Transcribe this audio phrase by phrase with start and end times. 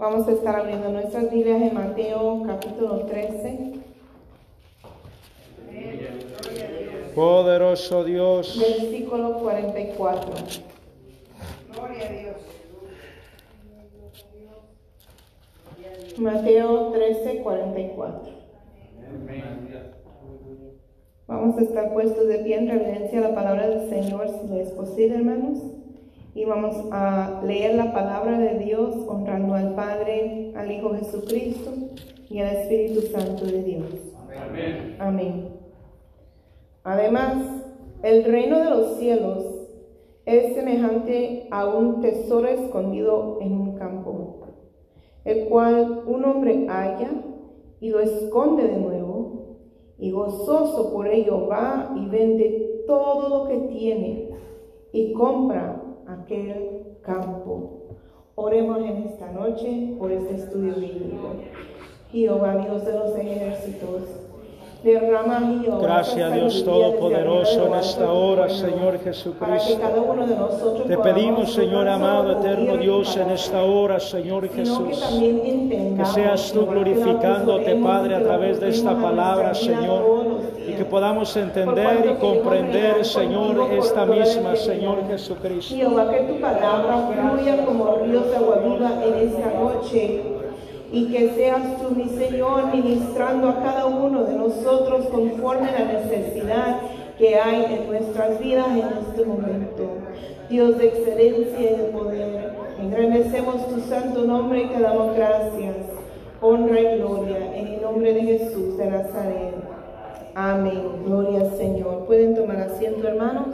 [0.00, 3.74] Vamos a estar abriendo nuestras Biblias en Mateo capítulo 13.
[7.14, 8.58] Poderoso Dios.
[8.58, 10.32] Versículo 44.
[11.74, 12.36] Gloria a Dios.
[16.16, 18.32] Mateo 13, 44.
[21.26, 24.70] Vamos a estar puestos de pie en reverencia a la palabra del Señor, si es
[24.70, 25.58] posible, hermanos.
[26.34, 31.70] Y vamos a leer la palabra de Dios honrando al Padre, al Hijo Jesucristo
[32.28, 33.86] y al Espíritu Santo de Dios.
[34.30, 34.96] Amén.
[34.98, 35.48] Amén.
[36.84, 37.36] Además,
[38.02, 39.44] el reino de los cielos
[40.24, 44.40] es semejante a un tesoro escondido en un campo
[45.24, 47.10] el cual un hombre halla
[47.80, 49.56] y lo esconde de nuevo,
[49.98, 54.30] y gozoso por ello va y vende todo lo que tiene
[54.92, 55.79] y compra
[56.12, 57.96] aquel campo.
[58.34, 61.34] Oremos en esta noche por este estudio bíblico.
[62.10, 64.20] Jehová Dios de los ejércitos
[65.82, 69.78] Gracias Dios Todopoderoso en esta hora, Señor Jesucristo.
[70.86, 75.04] Te pedimos, Señor amado, eterno Dios, en esta hora, Señor Jesús,
[75.96, 80.40] que seas tú glorificándote, Padre, a través de esta palabra, Señor,
[80.80, 85.74] que podamos entender y comprender, Señor, esta misma, Señor Jesucristo.
[85.74, 90.22] Jehová, que tu palabra fluya como ríos de agua viva en esta noche
[90.90, 95.92] y que seas tú, mi Señor, ministrando a cada uno de nosotros conforme a la
[96.00, 96.80] necesidad
[97.18, 99.82] que hay en nuestras vidas en este momento.
[100.48, 105.76] Dios de excelencia y de poder, engrandecemos tu santo nombre y te damos gracias,
[106.40, 109.69] honra y gloria en el nombre de Jesús de Nazaret.
[110.34, 111.04] Amén.
[111.04, 112.06] Gloria al Señor.
[112.06, 113.48] ¿Pueden tomar asiento, hermanos?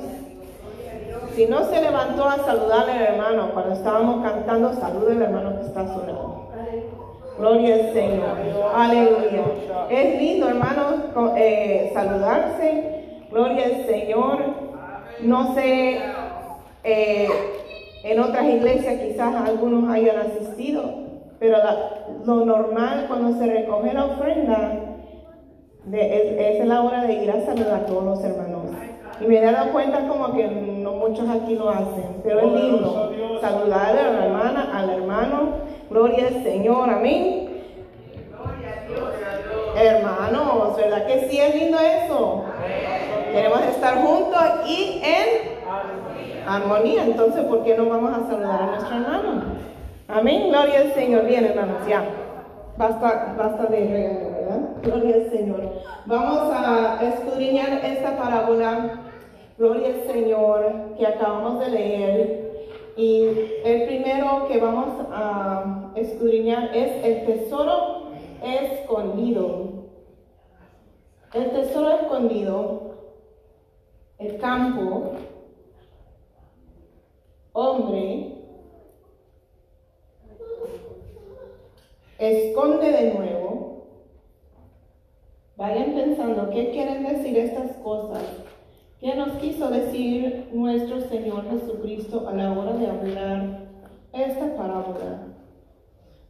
[1.35, 5.67] Si no se levantó a saludarle al hermano cuando estábamos cantando, salude al hermano que
[5.67, 6.51] está sonando.
[7.39, 8.37] Gloria al Señor.
[8.75, 9.45] Aleluya.
[9.91, 10.95] Es lindo, hermanos,
[11.37, 12.85] eh, saludarse.
[13.31, 14.39] Gloria al Señor.
[15.21, 16.01] No sé,
[16.85, 17.29] eh,
[18.05, 20.85] en otras iglesias quizás algunos hayan asistido,
[21.39, 21.59] pero
[22.25, 24.96] lo normal cuando se recoge la ofrenda
[25.93, 28.63] es, es, la hora de ir a saludar a todos los hermanos.
[29.21, 33.13] Y me he dado cuenta como que no muchos aquí lo hacen, pero es lindo
[33.41, 37.49] saludar a la hermana, al hermano Gloria al Señor, amén.
[39.77, 42.45] Hermanos, ¿verdad que sí es lindo eso?
[43.33, 47.05] Queremos estar juntos y en armonía.
[47.05, 49.43] Entonces, ¿por qué no vamos a saludar a nuestro hermano?
[50.09, 50.49] Amén.
[50.49, 51.25] Gloria al Señor.
[51.27, 52.05] Bien, hermanos, ya.
[52.77, 54.36] Basta, basta de
[54.83, 55.73] Gloria al Señor.
[56.07, 59.01] Vamos a escudriñar esta parábola.
[59.59, 62.47] Gloria al Señor que acabamos de leer
[62.97, 63.25] y
[63.65, 68.11] el primero que vamos a escudriñar es el tesoro
[68.43, 69.67] escondido.
[71.35, 72.95] El tesoro escondido,
[74.19, 75.13] el campo,
[77.53, 78.37] hombre,
[82.19, 83.36] esconde de nuevo.
[85.67, 88.23] Vayan pensando qué quieren decir estas cosas
[89.01, 93.67] ¿Qué nos quiso decir nuestro Señor Jesucristo a la hora de hablar
[94.13, 95.27] esta parábola?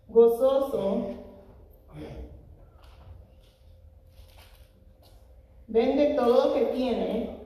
[0.09, 1.05] Gozoso,
[5.67, 7.37] vende todo lo que tiene.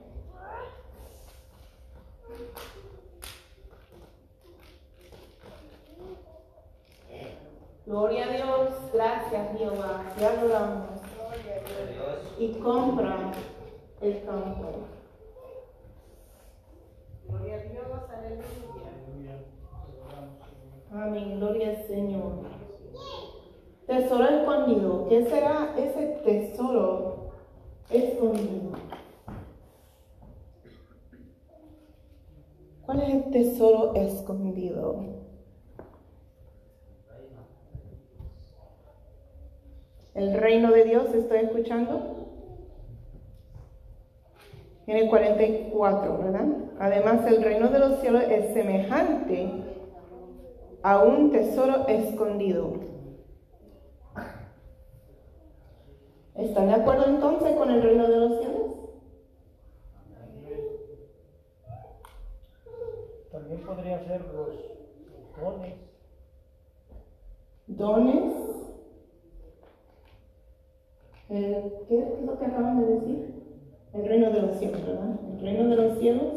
[7.85, 11.00] Gloria a Dios, gracias Jehová, te adoramos.
[12.39, 13.31] Y compra
[14.01, 14.69] el campo.
[17.27, 18.51] Gloria a Dios, aleluya.
[20.91, 22.33] Amén, gloria al Señor.
[23.87, 25.07] Tesoro escondido.
[25.07, 27.31] ¿Qué será ese tesoro
[27.89, 28.71] escondido?
[32.85, 35.20] ¿Cuál es el tesoro escondido?
[40.13, 42.21] El reino de Dios, ¿estoy escuchando?
[44.91, 46.47] en el 44, ¿verdad?
[46.79, 49.49] Además, el reino de los cielos es semejante
[50.83, 52.73] a un tesoro escondido.
[56.35, 58.61] ¿Están de acuerdo entonces con el reino de los cielos?
[63.31, 64.49] También podría ser los
[65.39, 65.75] dones.
[67.67, 68.50] ¿Dones?
[71.33, 73.33] Eh, ¿Qué es lo que acaban de decir?
[73.93, 75.17] El reino de los cielos, ¿verdad?
[75.31, 76.33] El reino de los cielos.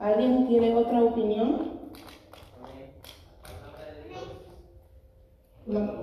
[0.00, 1.78] ¿Alguien tiene otra opinión?
[5.66, 6.01] No.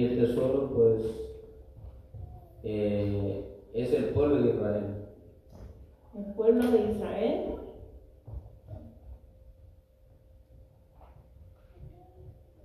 [0.00, 1.02] Y el tesoro, pues,
[2.62, 3.44] eh,
[3.74, 4.84] es el pueblo de Israel.
[6.16, 7.54] ¿El pueblo de Israel?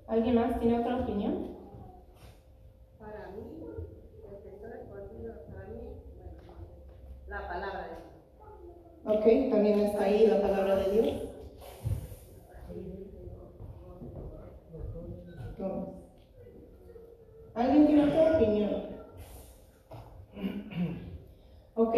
[0.08, 1.58] ¿Alguien más tiene otra opinión?
[3.00, 3.42] Para mí,
[4.24, 5.80] el tesoro escondido, para mí,
[6.16, 6.38] bueno,
[7.28, 7.88] la palabra
[9.04, 9.18] de Dios.
[9.18, 11.25] Ok, también está ahí la palabra de Dios.
[17.56, 18.84] ¿Alguien tiene otra opinión?
[21.78, 21.94] Ok.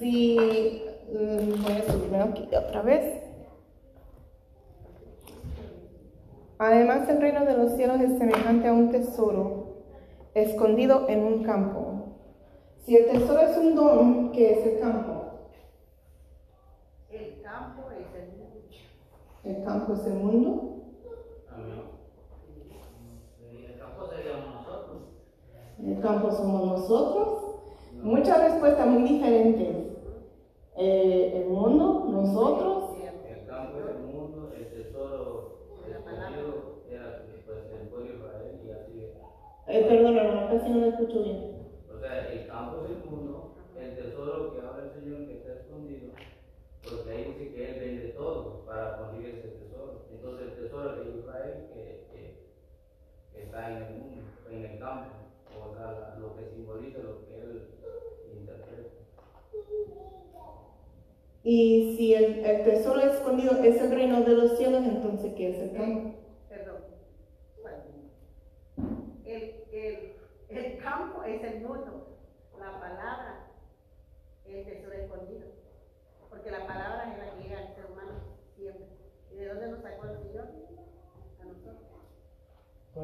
[0.00, 0.36] Si
[1.12, 3.22] mm, voy a subirme aquí otra vez.
[6.58, 9.84] Además, el reino de los cielos es semejante a un tesoro
[10.34, 12.16] escondido en un campo.
[12.84, 15.24] Si el tesoro es un don, ¿qué es el campo?
[17.10, 18.68] El campo es el mundo.
[19.44, 20.82] El campo es el mundo.
[21.50, 21.82] Amén.
[23.66, 25.02] El campo seríamos nosotros.
[25.86, 27.56] El campo somos nosotros.
[28.02, 29.76] Muchas respuestas muy diferentes.
[30.76, 32.96] Eh, el mundo, nosotros.
[33.28, 39.10] El campo es el mundo, el tesoro escondido era pues, el pueblo Israel y así.
[39.66, 41.68] Eh, perdón, hermano, casi no lo escucho bien.
[41.94, 45.52] O sea, el campo es el mundo, el tesoro que habla el Señor que está
[45.52, 46.12] escondido,
[46.82, 50.06] porque ahí dice que Él vende todo para conseguir ese tesoro.
[50.10, 52.48] Entonces el tesoro de Israel que, que,
[53.32, 55.23] que está en el mundo, en el campo,
[55.62, 57.68] o sea, lo que simboliza lo que Él
[58.32, 58.90] interpreta.
[61.42, 65.58] Y si el, el, tesoro escondido es el reino de los cielos, entonces ¿qué es
[65.58, 66.14] el campo?
[66.48, 66.76] Perdón.
[69.24, 70.12] El, el,
[70.48, 72.16] el campo es el mundo.
[72.58, 73.50] La palabra
[74.46, 75.48] es el tesoro escondido.
[76.30, 78.12] Porque la palabra es la que llega al ser humano
[78.56, 78.86] siempre.
[79.30, 80.48] ¿Y de dónde nos sacó el Señor?
[81.40, 81.84] A nosotros.
[82.94, 83.02] La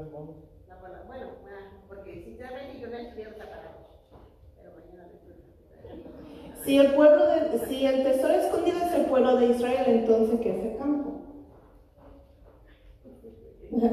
[0.76, 1.58] palabra, bueno, bueno,
[1.88, 3.76] porque sinceramente yo no he estudiado palabra.
[4.56, 6.64] Pero mañana la estudio.
[6.64, 10.50] Si el pueblo de, si el tesoro escondido es el pueblo de Israel, entonces ¿qué
[10.50, 11.20] es el campo?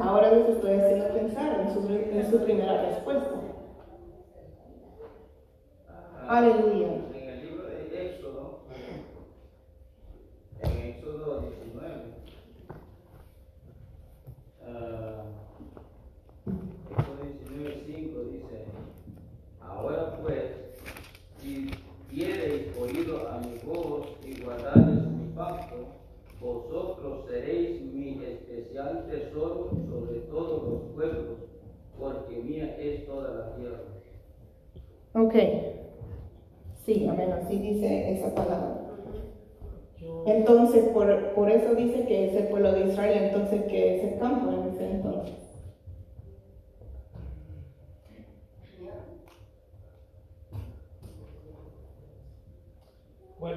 [0.02, 3.30] Ahora les estoy haciendo pensar en su, en su primera respuesta.
[6.28, 6.88] Aleluya.
[7.14, 8.64] En el libro de Éxodo,
[10.60, 11.94] en Éxodo 19,
[14.66, 15.24] ah,
[16.92, 18.66] Éxodo 19, 5 dice,
[19.62, 20.44] ahora pues,
[21.40, 21.72] si
[22.10, 25.76] diereis oído a mi voz y guardareis mi pacto,
[26.40, 31.38] vosotros seréis mi especial tesoro sobre todos los pueblos,
[32.00, 33.80] porque mía es toda la tierra.
[35.14, 35.36] Ok.
[36.86, 38.84] Sí, amén, así dice esa palabra.
[40.26, 44.20] Entonces, por, por eso dice que es el pueblo de Israel, entonces, ¿qué es el
[44.20, 45.47] campo en ese entonces?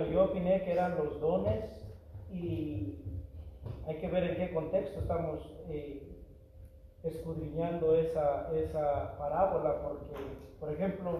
[0.07, 1.65] Yo opiné que eran los dones
[2.33, 2.95] y
[3.87, 6.11] hay que ver en qué contexto estamos eh,
[7.03, 10.15] escudriñando esa, esa parábola, porque,
[10.59, 11.19] por ejemplo,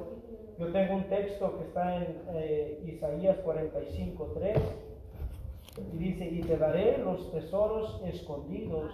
[0.59, 4.59] yo tengo un texto que está en eh, Isaías 45, 3,
[5.93, 8.93] y dice, y te daré los tesoros escondidos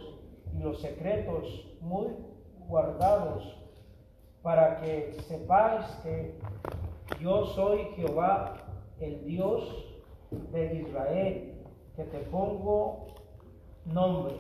[0.55, 2.09] y los secretos muy
[2.69, 3.63] guardados,
[4.43, 6.39] para que sepáis que
[7.21, 8.66] yo soy Jehová,
[9.01, 10.03] el Dios
[10.53, 11.55] de Israel,
[11.95, 13.07] que te pongo
[13.85, 14.35] nombre.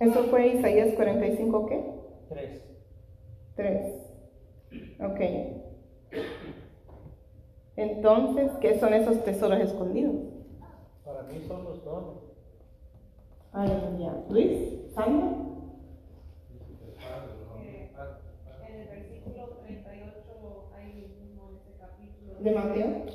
[0.00, 1.84] ¿Eso fue Isaías 45 qué?
[2.28, 2.62] 3.
[3.56, 3.94] 3.
[5.00, 5.20] Ok.
[7.76, 10.16] Entonces, ¿qué son esos tesoros escondidos?
[11.04, 12.18] Para mí son los dones.
[13.52, 14.14] Aleluya.
[14.30, 15.28] Luis, Sandra.
[18.68, 22.33] En el versículo 38, ahí mismo en ese capítulo.
[22.44, 23.06] ¿De Mateo?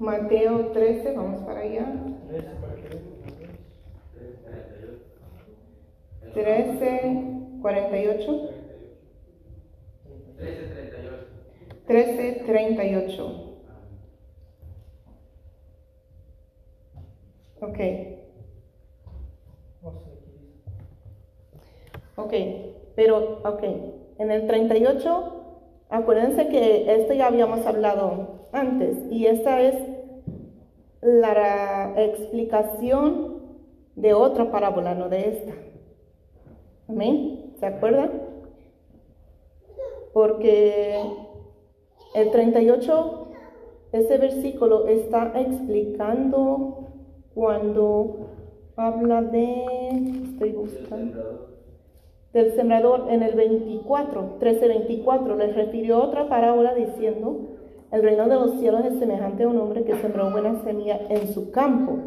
[0.00, 1.92] Mateo 13, vamos para allá.
[2.28, 3.04] 13 para que vean.
[6.34, 8.32] 13, 48.
[10.40, 11.26] 1338.
[11.86, 13.58] 13, 38.
[17.60, 17.78] Ok.
[22.16, 22.34] Ok,
[22.96, 25.42] pero, ok, en el 38
[25.92, 29.74] Acuérdense que esto ya habíamos hablado antes y esta es
[31.02, 33.42] la explicación
[33.94, 35.52] de otra parábola, no de esta.
[36.88, 37.52] Amén.
[37.60, 38.10] ¿Se acuerdan?
[40.14, 40.98] Porque
[42.14, 43.28] el 38,
[43.92, 46.88] ese versículo está explicando
[47.34, 48.30] cuando
[48.76, 49.66] habla de,
[50.24, 51.51] estoy buscando,
[52.32, 57.58] del sembrador en el 24, 13, 24, les refirió otra parábola diciendo,
[57.90, 61.32] el reino de los cielos es semejante a un hombre que sembró buena semilla en
[61.32, 61.98] su campo.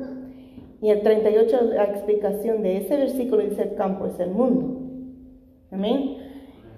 [0.81, 4.81] Y el 38, la explicación de ese versículo dice, el campo es el mundo.
[5.71, 6.17] Amén.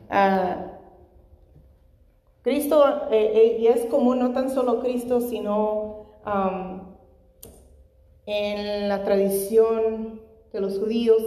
[0.09, 0.73] Ah,
[2.41, 6.05] Cristo, eh, eh, y es común no tan solo Cristo, sino
[8.25, 11.21] en la tradición de los judíos,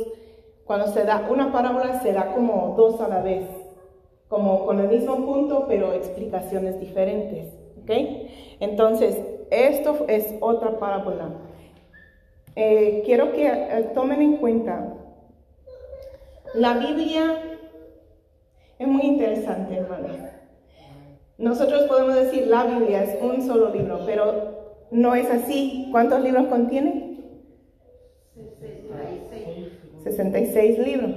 [0.70, 3.42] cuando se da una parábola, se da como dos a la vez,
[4.28, 7.52] como con el mismo punto, pero explicaciones diferentes.
[7.82, 7.90] ¿Ok?
[8.60, 9.18] Entonces,
[9.50, 11.30] esto es otra parábola.
[12.54, 14.94] Eh, quiero que eh, tomen en cuenta,
[16.54, 17.58] la Biblia
[18.78, 20.18] es muy interesante, hermanos.
[21.36, 25.88] Nosotros podemos decir la Biblia es un solo libro, pero no es así.
[25.90, 27.09] ¿Cuántos libros contiene?
[30.02, 31.16] 66 libros.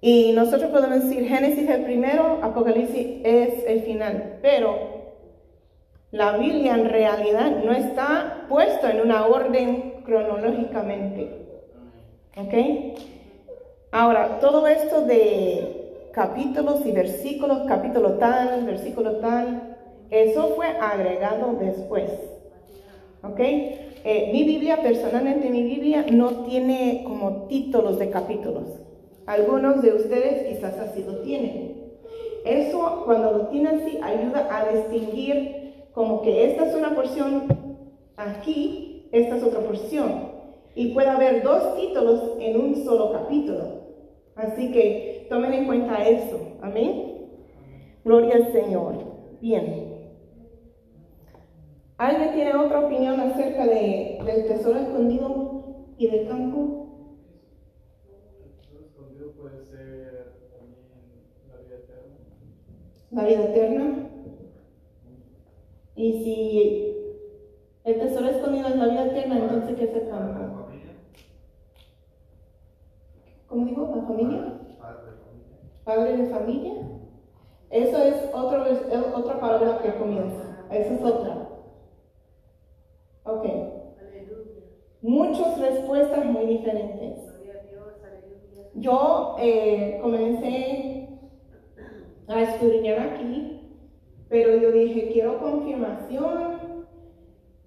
[0.00, 5.02] Y nosotros podemos decir Génesis es el primero, Apocalipsis es el final, pero
[6.10, 11.30] la Biblia en realidad no está puesta en una orden cronológicamente.
[12.36, 12.98] ¿Ok?
[13.92, 19.76] Ahora, todo esto de capítulos y versículos, capítulo tal, versículo tal,
[20.10, 22.10] eso fue agregado después.
[23.22, 23.40] ¿Ok?
[24.04, 28.80] Eh, mi Biblia, personalmente mi Biblia no tiene como títulos de capítulos.
[29.26, 31.92] Algunos de ustedes quizás así lo tienen.
[32.44, 37.44] Eso cuando lo tienen así ayuda a distinguir como que esta es una porción
[38.16, 40.32] aquí, esta es otra porción.
[40.74, 43.82] Y puede haber dos títulos en un solo capítulo.
[44.34, 46.40] Así que tomen en cuenta eso.
[46.60, 47.28] Amén.
[48.04, 48.94] Gloria al Señor.
[49.40, 49.91] Bien.
[52.02, 56.88] ¿Alguien tiene otra opinión acerca de, del tesoro escondido y del campo?
[58.42, 60.88] El tesoro escondido puede ser también
[61.48, 62.16] la vida eterna.
[63.12, 64.08] La vida eterna.
[65.94, 66.96] Y si
[67.84, 70.66] el tesoro escondido es la vida eterna, entonces ¿qué es el campo?
[73.46, 73.94] ¿Cómo dijo?
[73.94, 74.60] ¿La familia?
[75.84, 76.72] Padre de familia.
[77.70, 78.64] Eso es otro,
[79.14, 80.66] otra palabra que comienza.
[80.68, 81.42] Esa es otra.
[83.24, 83.44] Ok.
[85.02, 87.18] Muchas respuestas muy diferentes.
[88.74, 91.08] Yo eh, comencé
[92.28, 93.78] a estudiar aquí,
[94.28, 96.86] pero yo dije, quiero confirmación.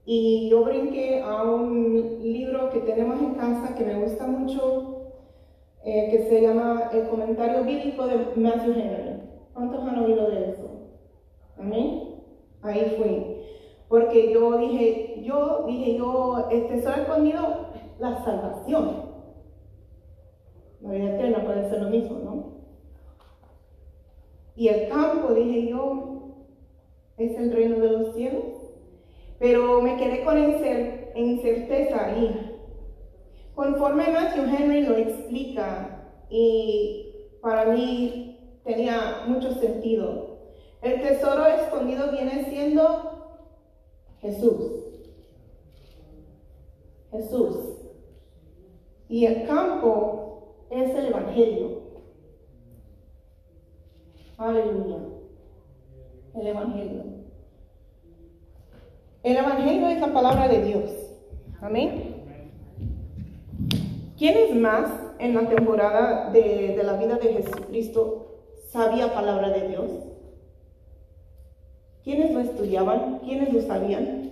[0.06, 5.12] Y yo brinqué a un libro que tenemos en casa que me gusta mucho,
[5.84, 9.22] eh, que se llama El comentario bíblico de Matthew Henry.
[9.54, 10.70] ¿Cuántos han oído de eso?
[11.58, 12.16] Amén.
[12.62, 13.35] Ahí fui.
[13.88, 17.68] Porque yo dije, yo dije, yo, el tesoro escondido,
[18.00, 19.06] la salvación.
[20.82, 22.56] La vida eterna puede ser lo mismo, ¿no?
[24.56, 26.36] Y el campo, dije yo,
[27.18, 28.44] es el reino de los cielos.
[29.40, 32.52] Pero me quedé con incerteza ahí.
[33.54, 35.96] Conforme Matthew Henry lo explica,
[36.30, 40.38] y para mí tenía mucho sentido.
[40.82, 43.15] El tesoro escondido viene siendo
[44.26, 44.72] Jesús.
[47.12, 47.58] Jesús.
[49.08, 51.82] Y el campo es el Evangelio.
[54.38, 54.98] Aleluya.
[56.34, 57.04] El Evangelio.
[59.22, 60.92] El Evangelio es la palabra de Dios.
[61.62, 62.16] Amén.
[64.18, 64.90] ¿Quién es más
[65.20, 68.42] en la temporada de, de la vida de Jesucristo
[68.72, 70.15] sabía palabra de Dios?
[72.06, 73.20] ¿Quiénes lo estudiaban?
[73.26, 74.32] ¿Quiénes lo sabían?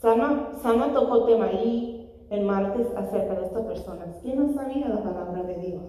[0.00, 4.08] Sama, tocó tema ahí el martes acerca de estas personas.
[4.22, 5.82] ¿Quién no sabía la palabra de Dios?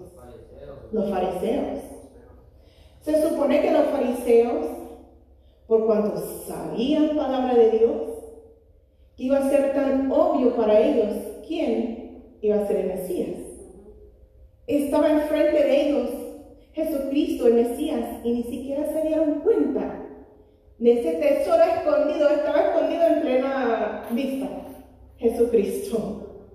[0.92, 1.80] Los fariseos.
[3.00, 4.66] Se supone que los fariseos,
[5.66, 8.02] por cuanto sabían palabra de Dios,
[9.16, 11.16] iba a ser tan obvio para ellos
[11.48, 13.40] quién iba a ser el Mesías.
[14.66, 16.23] Estaba enfrente de ellos
[16.74, 20.04] Jesucristo, el Mesías, y ni siquiera se dieron cuenta
[20.78, 24.48] de ese tesoro escondido, estaba escondido en plena vista.
[25.16, 26.50] Jesucristo.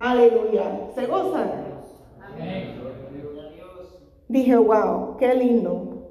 [0.00, 0.90] Aleluya.
[0.94, 1.50] ¿Se gozan?
[4.28, 6.10] Dije, wow, qué lindo.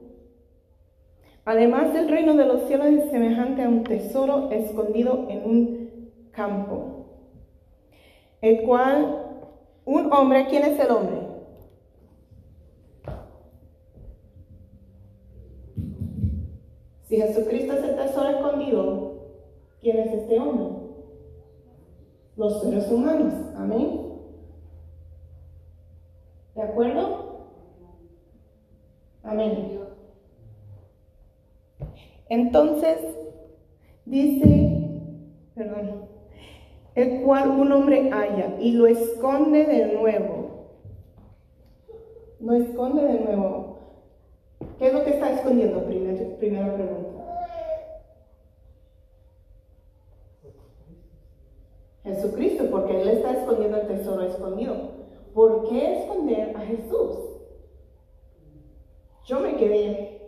[1.43, 7.05] Además, el reino de los cielos es semejante a un tesoro escondido en un campo,
[8.41, 9.22] el cual
[9.84, 11.25] un hombre, ¿quién es el hombre?
[17.06, 19.14] Si Jesucristo es el tesoro escondido,
[19.82, 20.68] ¿quién es este hombre?
[22.36, 23.34] Los seres humanos.
[23.56, 24.06] Amén.
[26.56, 27.50] ¿De acuerdo?
[29.24, 29.80] Amén.
[32.30, 32.98] Entonces,
[34.06, 35.02] dice,
[35.54, 36.06] perdón,
[36.96, 40.46] el cual un hombre haya y lo esconde de nuevo.
[42.40, 43.64] Lo esconde de nuevo.
[44.77, 45.84] ¿Qué es lo que está escondiendo?
[45.86, 47.15] primera pregunta.
[52.03, 54.75] Jesucristo, porque Él está escondiendo el tesoro escondido.
[55.34, 57.17] ¿Por qué esconder a Jesús?
[59.25, 60.22] Yo me quedé.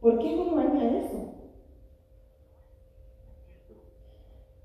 [0.00, 1.32] ¿Por qué uno haría eso?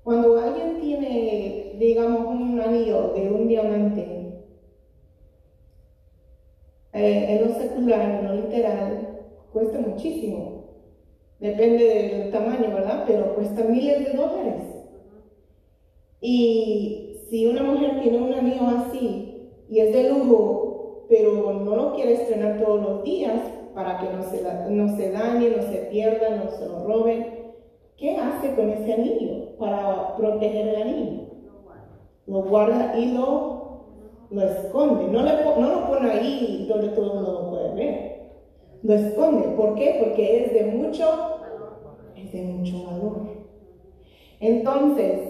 [0.04, 4.21] Cuando alguien tiene, digamos, un anillo de un diamante,
[6.92, 9.18] eh, en lo secular, en lo literal,
[9.52, 10.62] cuesta muchísimo.
[11.40, 13.04] Depende del tamaño, ¿verdad?
[13.06, 14.62] Pero cuesta miles de dólares.
[16.20, 21.94] Y si una mujer tiene un anillo así y es de lujo, pero no lo
[21.94, 23.40] quiere estrenar todos los días
[23.74, 27.26] para que no se, no se dañe, no se pierda, no se lo roben,
[27.96, 31.22] ¿qué hace con ese anillo para proteger el anillo?
[32.26, 33.61] Lo guarda y lo,
[34.32, 35.08] lo esconde.
[35.08, 38.12] No, le, no lo pone ahí donde todo el mundo lo puede ver.
[38.82, 39.48] Lo esconde.
[39.48, 39.98] ¿Por qué?
[40.02, 41.04] Porque es de mucho,
[42.16, 43.20] es de mucho valor.
[44.40, 45.20] Entonces,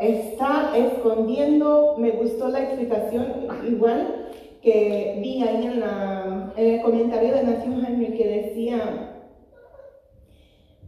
[0.00, 4.26] está escondiendo, me gustó la explicación igual
[4.62, 9.16] que vi ahí en, la, en el comentario de Matthew Henry que decía,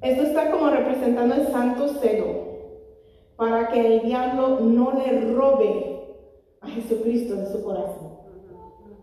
[0.02, 2.52] esto está como representando el santo celo
[3.36, 5.91] para que el diablo no le robe
[6.62, 8.12] a Jesucristo de su corazón,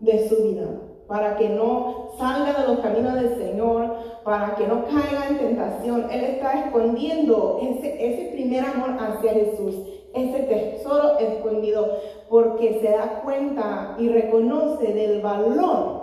[0.00, 0.66] de su vida,
[1.06, 3.94] para que no salga de los caminos del Señor,
[4.24, 6.10] para que no caiga en tentación.
[6.10, 9.74] Él está escondiendo ese, primer amor hacia Jesús
[10.12, 16.00] ese tesoro escondido porque se da cuenta y reconoce del valor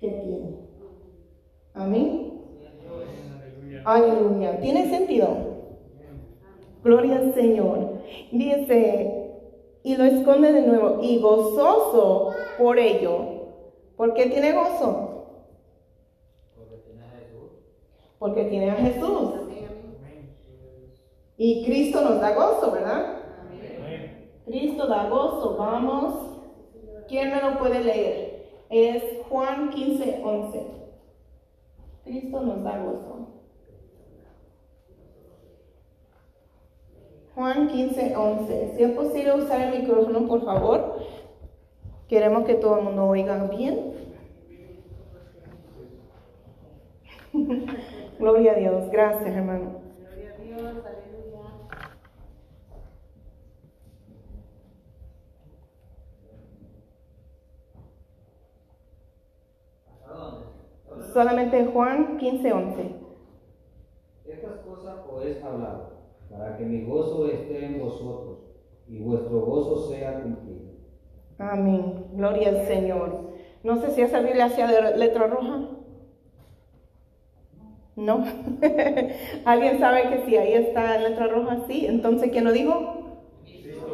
[0.00, 0.56] que tiene.
[1.72, 2.42] Amén.
[3.84, 4.60] Aleluya.
[4.60, 5.28] ¿Tiene sentido?
[6.82, 8.00] Gloria al Señor.
[8.30, 9.23] Dice,
[9.84, 13.18] y lo esconde de nuevo, y gozoso por ello.
[13.96, 15.10] ¿Por qué tiene gozo?
[18.18, 19.30] Porque tiene a Jesús.
[21.36, 23.18] Y Cristo nos da gozo, ¿verdad?
[24.46, 25.56] Cristo da gozo.
[25.58, 26.14] Vamos.
[27.06, 28.64] ¿Quién me lo puede leer?
[28.70, 30.66] Es Juan 15, 11.
[32.04, 33.33] Cristo nos da gozo.
[37.34, 38.74] Juan 15, 11.
[38.76, 41.00] Si es posible usar el micrófono, por favor.
[42.08, 43.92] Queremos que todo el mundo oiga bien.
[48.18, 48.90] Gloria a Dios.
[48.90, 49.84] Gracias, hermano.
[61.12, 62.94] Solamente Juan 15, 11.
[64.26, 65.93] Estas cosas podéis hablar,
[66.36, 68.38] para que mi gozo esté en vosotros
[68.88, 70.74] y vuestro gozo sea cumplido.
[71.38, 72.06] Amén.
[72.12, 73.32] Gloria al Señor.
[73.62, 75.68] No sé si esa Biblia hacía de letra roja.
[77.96, 78.24] ¿No?
[79.44, 81.60] ¿Alguien sabe que si ahí está en letra roja?
[81.68, 81.86] Sí.
[81.86, 83.04] Entonces, ¿quién lo dijo?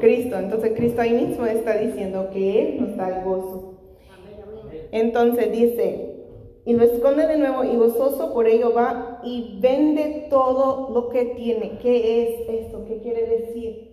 [0.00, 0.38] Cristo.
[0.38, 3.74] Entonces, Cristo ahí mismo está diciendo que Él nos da el gozo.
[4.92, 6.09] Entonces dice,
[6.64, 11.26] y lo esconde de nuevo y gozoso por ello va y vende todo lo que
[11.26, 11.78] tiene.
[11.78, 12.84] ¿Qué es esto?
[12.86, 13.90] ¿Qué quiere decir?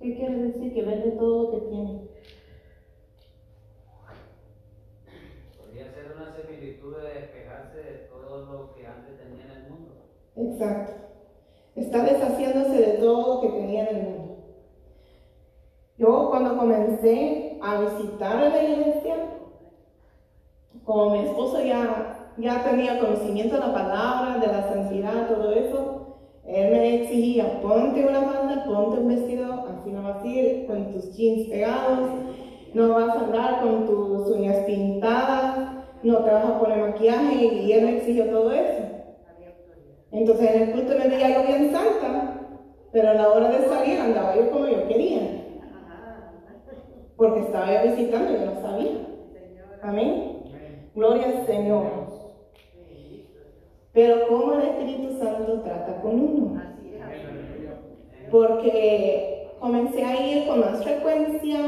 [0.00, 2.00] ¿Qué quiere decir que vende todo lo que tiene?
[5.58, 9.94] Podría ser una similitud de despejarse de todo lo que antes tenía en el mundo.
[10.36, 10.92] Exacto.
[11.76, 14.19] Está deshaciéndose de todo lo que tenía en el mundo.
[16.00, 19.16] Yo cuando comencé a visitar la iglesia,
[20.82, 26.16] como mi esposo ya, ya tenía conocimiento de la palabra, de la santidad, todo eso,
[26.46, 30.90] él me exigía, ponte una banda, ponte un vestido, así no vas a ir con
[30.90, 32.08] tus jeans pegados,
[32.72, 35.58] no vas a andar con tus uñas pintadas,
[36.02, 38.84] no te vas a poner maquillaje y él me exigió todo eso.
[40.12, 42.40] Entonces en el culto me veía yo bien santa,
[42.90, 45.39] pero a la hora de salir andaba yo como yo quería.
[47.20, 48.92] Porque estaba yo visitando y yo no sabía.
[49.82, 50.42] Amén.
[50.94, 51.84] Gloria al Señor.
[53.92, 56.62] Pero como el Espíritu Santo trata con uno.
[58.30, 61.60] Porque comencé a ir con más frecuencia,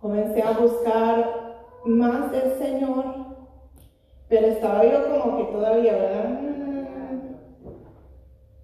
[0.00, 3.04] comencé a buscar más del Señor,
[4.26, 6.40] pero estaba yo como que todavía, ¿verdad?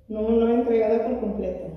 [0.09, 1.70] No, no entregada por completo.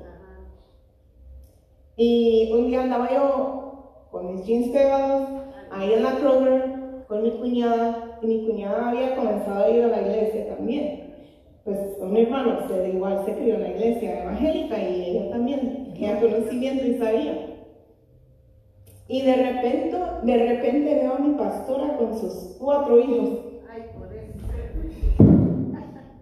[1.96, 5.28] Y un día andaba yo con mis jeans pegados,
[5.72, 9.88] ahí en la Kroger, con mi cuñada, y mi cuñada había comenzado a ir a
[9.88, 11.14] la iglesia también.
[11.64, 16.86] Pues son hermanos, igual se crió en la iglesia evangélica y ella también tenía conocimiento
[16.86, 17.54] y sabía.
[19.08, 23.40] Y de repente, de repente veo a mi pastora con sus cuatro hijos.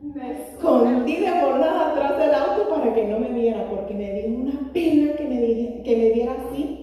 [0.01, 4.35] Me escondí de nada atrás del auto para que no me viera, porque me dio
[4.35, 6.81] una pena que me viera así.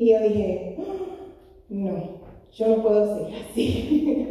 [0.00, 0.78] Y yo dije,
[1.68, 1.92] no,
[2.52, 4.30] yo no puedo ser así.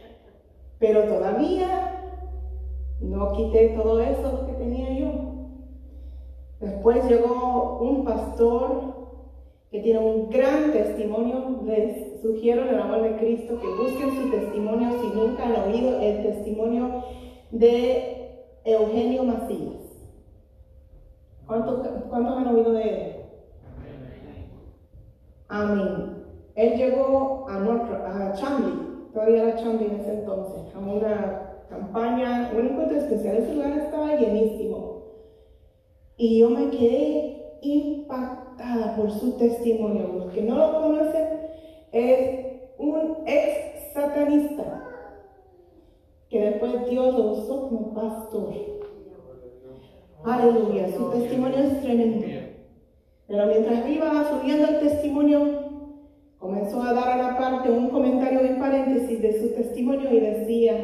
[0.80, 2.24] Pero todavía
[3.00, 5.12] no quité todo eso que tenía yo.
[6.58, 8.96] Después llegó un pastor
[9.70, 11.60] que tiene un gran testimonio.
[11.64, 16.00] Les sugiero en el amor de Cristo que busquen su testimonio si nunca han oído
[16.00, 17.04] el testimonio
[17.52, 19.84] de Eugenio Macías.
[21.46, 23.15] ¿Cuántos, ¿Cuántos han oído de él?
[25.48, 26.24] Amén.
[26.54, 32.50] Él llegó a, North, a Chambly, todavía era Chambly en ese entonces, a una campaña,
[32.54, 33.36] un encuentro especial.
[33.36, 35.02] Ese lugar estaba llenísimo.
[36.16, 40.08] Y yo me quedé impactada por su testimonio.
[40.16, 41.26] Los que no lo conocen,
[41.92, 42.46] es
[42.78, 44.82] un ex satanista
[46.28, 48.54] que después Dios lo usó como pastor.
[50.24, 52.45] Aleluya, su testimonio es tremendo.
[53.28, 55.66] Pero mientras iba subiendo el testimonio,
[56.38, 60.74] comenzó a dar a la parte un comentario en paréntesis de su testimonio y decía,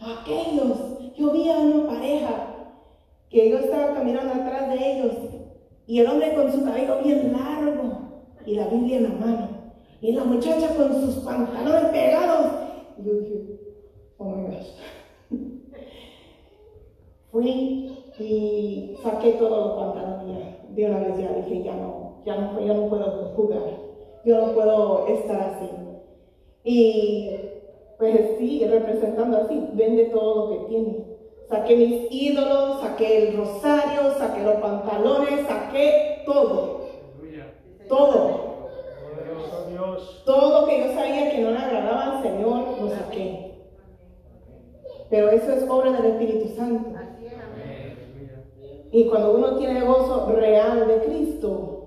[0.00, 2.54] aquellos, yo vi a una pareja
[3.30, 5.12] que yo estaba caminando atrás de ellos
[5.86, 9.48] y el hombre con su cabello bien largo y la Biblia en la mano
[10.00, 12.52] y la muchacha con sus pantalones pegados.
[12.98, 13.60] Y yo dije,
[14.18, 14.72] oh my gosh.
[17.30, 20.07] Fui y saqué todos los pantalones
[20.78, 23.62] de una vez ya dije, ya no, ya no, ya no puedo jugar,
[24.24, 25.68] yo no puedo estar así.
[26.62, 27.30] Y
[27.98, 31.04] pues sí, representando así, vende todo lo que tiene.
[31.48, 36.78] Saqué mis ídolos, saqué el rosario, saqué los pantalones, saqué todo.
[37.88, 38.48] Todo.
[40.24, 43.64] Todo que yo sabía que no le agradaba al Señor, lo saqué.
[45.10, 46.90] Pero eso es obra del Espíritu Santo.
[48.90, 51.78] Y cuando uno tiene gozo real de Cristo,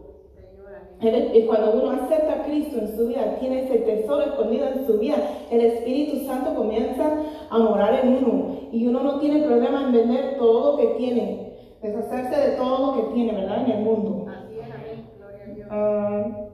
[1.03, 4.99] y cuando uno acepta a Cristo en su vida, tiene ese tesoro escondido en su
[4.99, 5.15] vida,
[5.49, 8.55] el Espíritu Santo comienza a morar en uno.
[8.71, 12.93] Y uno no tiene problema en vender todo lo que tiene, deshacerse de todo lo
[12.93, 13.65] que tiene, ¿verdad?
[13.65, 14.27] En el mundo.
[14.29, 15.09] Así es, amén.
[15.17, 15.67] Gloria a Dios.
[15.71, 16.47] Ah,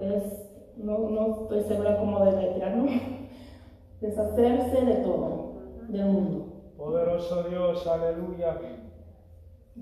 [0.78, 2.86] no, no estoy segura cómo debe tirarlo.
[4.00, 5.56] Deshacerse de todo,
[5.90, 6.46] del mundo.
[6.78, 8.58] Poderoso Dios, aleluya.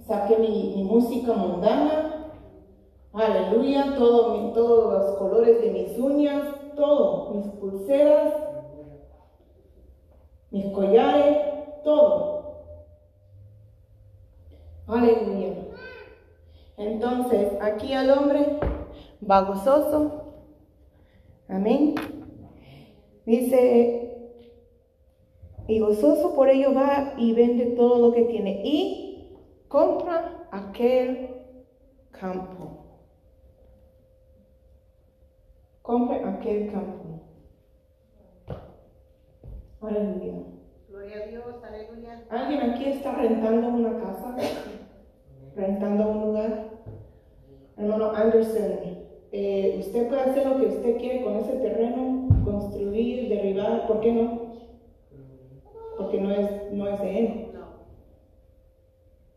[0.07, 2.15] Saqué mi, música mundana
[3.15, 6.43] Aleluya, todo, todos los colores de mis uñas,
[6.75, 8.33] todo, mis pulseras,
[10.51, 11.37] mis collares,
[11.85, 12.35] todo.
[14.85, 15.53] Aleluya.
[16.75, 18.59] Entonces, aquí al hombre
[19.29, 20.33] va gozoso.
[21.47, 21.95] Amén.
[23.25, 24.33] Dice,
[25.69, 29.04] y gozoso por ello va y vende todo lo que tiene y
[29.67, 31.29] compra aquel
[32.11, 32.85] campo
[35.85, 37.21] compre aquel campo.
[39.81, 40.33] Aleluya.
[40.89, 42.25] Gloria a Dios, aleluya.
[42.29, 44.35] ¿Alguien aquí está rentando una casa?
[45.55, 46.69] ¿Rentando un lugar?
[47.77, 48.79] Hermano Anderson,
[49.31, 54.11] eh, usted puede hacer lo que usted quiere con ese terreno, construir, derribar, ¿por qué
[54.11, 54.55] no?
[55.97, 57.54] Porque no es, no es de él.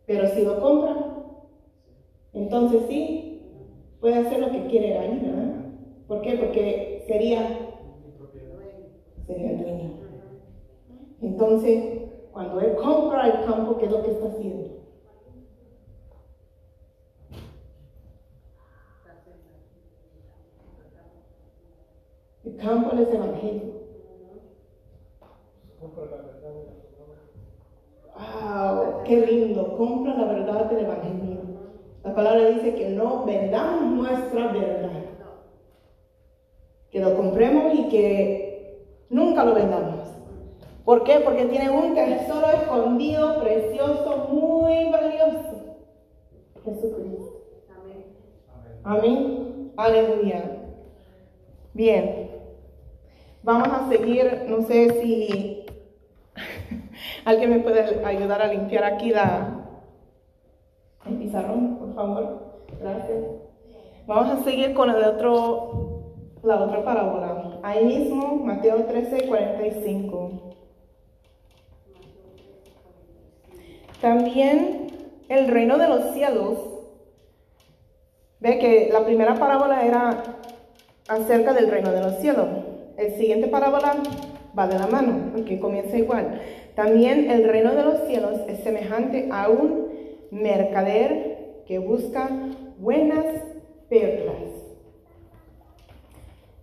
[0.08, 0.96] Pero si lo compra,
[2.32, 3.42] entonces sí,
[4.00, 5.54] puede hacer lo que quiere ahí, ¿verdad?
[6.08, 6.38] ¿Por qué?
[6.38, 7.46] Porque sería,
[9.26, 9.90] sería el dueño.
[11.20, 14.78] Entonces, cuando él compra el campo, ¿qué es lo que está haciendo?
[22.44, 23.78] El campo es evangelio.
[29.04, 31.38] Qué lindo, compra la verdad del Evangelio.
[32.04, 34.90] La palabra dice que no vendamos nuestra verdad.
[36.90, 40.08] Que lo compremos y que nunca lo vendamos.
[40.84, 41.20] ¿Por qué?
[41.20, 45.76] Porque tiene un tesoro escondido, precioso, muy valioso.
[46.64, 47.42] Jesucristo.
[47.76, 48.04] Amén.
[48.84, 49.72] Amén.
[49.76, 50.44] Aleluya.
[51.74, 52.30] Bien.
[53.42, 55.57] Vamos a seguir, no sé si
[57.28, 59.66] alguien me puede ayudar a limpiar aquí la,
[61.06, 62.64] el pizarrón, por favor.
[62.80, 63.18] Gracias.
[64.06, 67.60] Vamos a seguir con el otro, la otra parábola.
[67.62, 70.54] Ahí mismo, Mateo 13, 45.
[74.00, 74.86] También
[75.28, 76.58] el reino de los cielos.
[78.40, 80.22] Ve que la primera parábola era
[81.08, 82.48] acerca del reino de los cielos.
[82.96, 83.96] El siguiente parábola
[84.58, 86.40] va de la mano, porque comienza igual.
[86.78, 89.88] También el reino de los cielos es semejante a un
[90.30, 92.30] mercader que busca
[92.78, 93.24] buenas
[93.88, 94.36] perlas.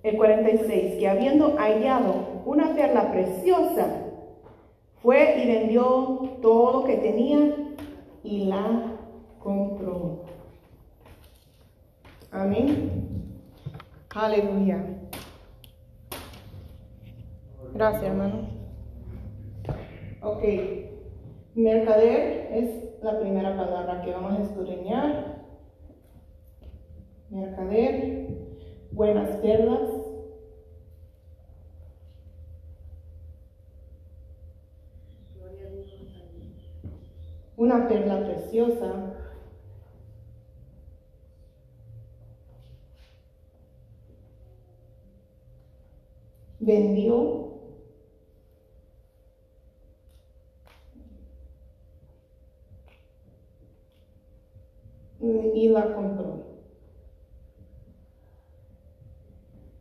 [0.03, 3.87] El 46, que habiendo hallado una perla preciosa,
[5.03, 7.53] fue y vendió todo lo que tenía
[8.23, 8.93] y la
[9.43, 10.23] compró.
[12.31, 13.35] Amén.
[14.11, 14.81] Aleluya.
[17.73, 18.54] Gracias, hermano.
[20.25, 20.43] Ok.
[21.53, 25.45] Mercader es la primera palabra que vamos a escudriñar.
[27.29, 28.29] Mercader,
[28.91, 29.87] buenas perlas.
[37.55, 39.13] Una perla preciosa.
[46.59, 47.54] Vendió
[55.53, 56.55] y la compró.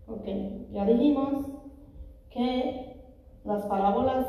[0.06, 0.26] Ok,
[0.70, 1.46] ya dijimos
[2.30, 3.02] que
[3.44, 4.26] las parábolas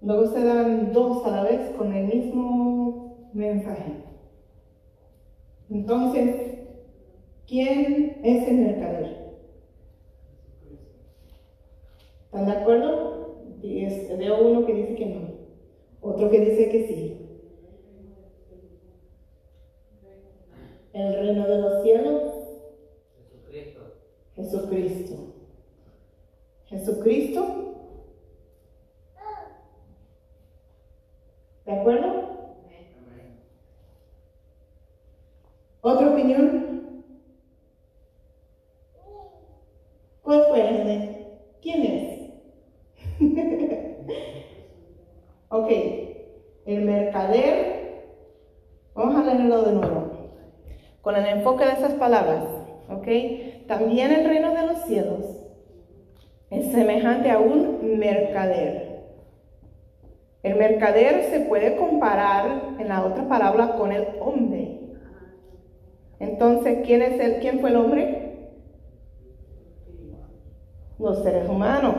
[0.00, 4.04] luego se dan dos a la vez con el mismo mensaje.
[5.70, 6.58] Entonces,
[7.46, 9.34] ¿quién es el mercader?
[12.24, 13.14] ¿Están de acuerdo?
[14.18, 15.20] Veo uno que dice que no,
[16.00, 17.23] otro que dice que sí.
[20.94, 22.22] El reino de los cielos?
[23.16, 23.80] Jesucristo.
[24.36, 25.34] Jesucristo.
[26.66, 27.64] Jesucristo.
[31.66, 32.24] ¿De acuerdo?
[35.80, 37.04] ¿Otra opinión?
[40.22, 42.30] ¿Cuál fue, ¿Quién es?
[45.48, 45.70] ok.
[46.66, 47.74] El mercader.
[48.94, 50.03] Vamos a leerlo de nuevo
[51.04, 52.44] con el enfoque de esas palabras,
[52.88, 53.06] ¿ok?
[53.68, 55.20] También el reino de los cielos
[56.50, 59.04] es semejante a un mercader.
[60.42, 64.80] El mercader se puede comparar en la otra palabra con el hombre.
[66.20, 68.48] Entonces, ¿quién es el quién fue el hombre?
[70.98, 71.96] Los seres humanos.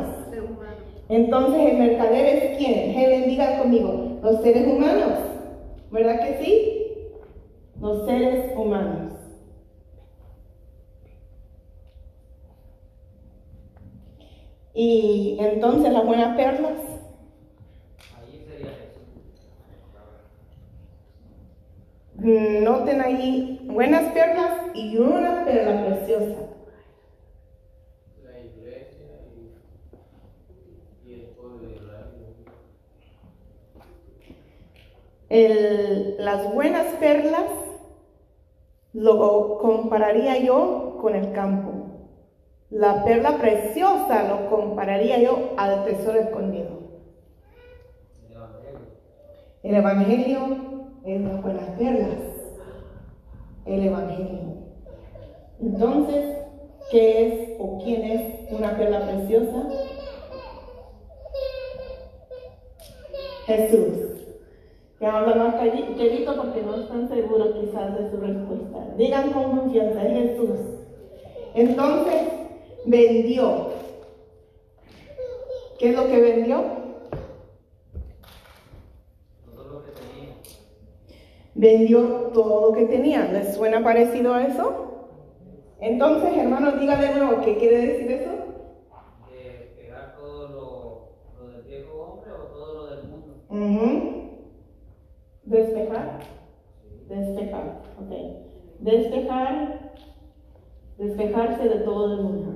[1.10, 2.98] Entonces, el mercader es quién?
[2.98, 5.14] Helen, diga conmigo, los seres humanos.
[5.92, 6.75] ¿Verdad que sí?
[7.80, 9.14] Los seres humanos.
[14.74, 16.80] Y entonces las buenas perlas.
[22.18, 26.40] Noten ahí buenas perlas y una perla preciosa.
[28.24, 29.06] La iglesia
[31.06, 31.76] y, el pueblo de
[35.30, 37.65] El, las buenas perlas
[38.96, 41.72] lo compararía yo con el campo.
[42.70, 46.86] La perla preciosa lo compararía yo al tesoro escondido.
[49.64, 50.40] El Evangelio
[51.04, 52.20] es las buenas perlas.
[53.66, 54.40] El Evangelio.
[55.60, 56.38] Entonces,
[56.90, 59.68] ¿qué es o quién es una perla preciosa?
[63.46, 64.05] Jesús
[65.00, 68.94] que habla más querido porque no están seguros quizás de su respuesta.
[68.98, 70.60] Digan con confianza, es Jesús.
[71.54, 72.22] Entonces,
[72.86, 73.70] vendió.
[75.78, 76.64] ¿Qué es lo que vendió?
[79.54, 80.36] Todo lo que tenía.
[81.56, 82.02] Vendió
[82.34, 83.30] todo lo que tenía.
[83.32, 84.86] ¿Les suena parecido a eso?
[85.82, 88.32] Entonces, hermanos, digan de nuevo, ¿qué quiere decir eso?
[89.30, 90.48] Que era todo
[91.38, 93.44] lo, del viejo hombre o todo lo del mundo.
[95.46, 96.20] Despejar?
[97.08, 98.12] Despejar, ok.
[98.80, 99.92] Despejar,
[100.98, 102.56] despejarse de todo el mundo.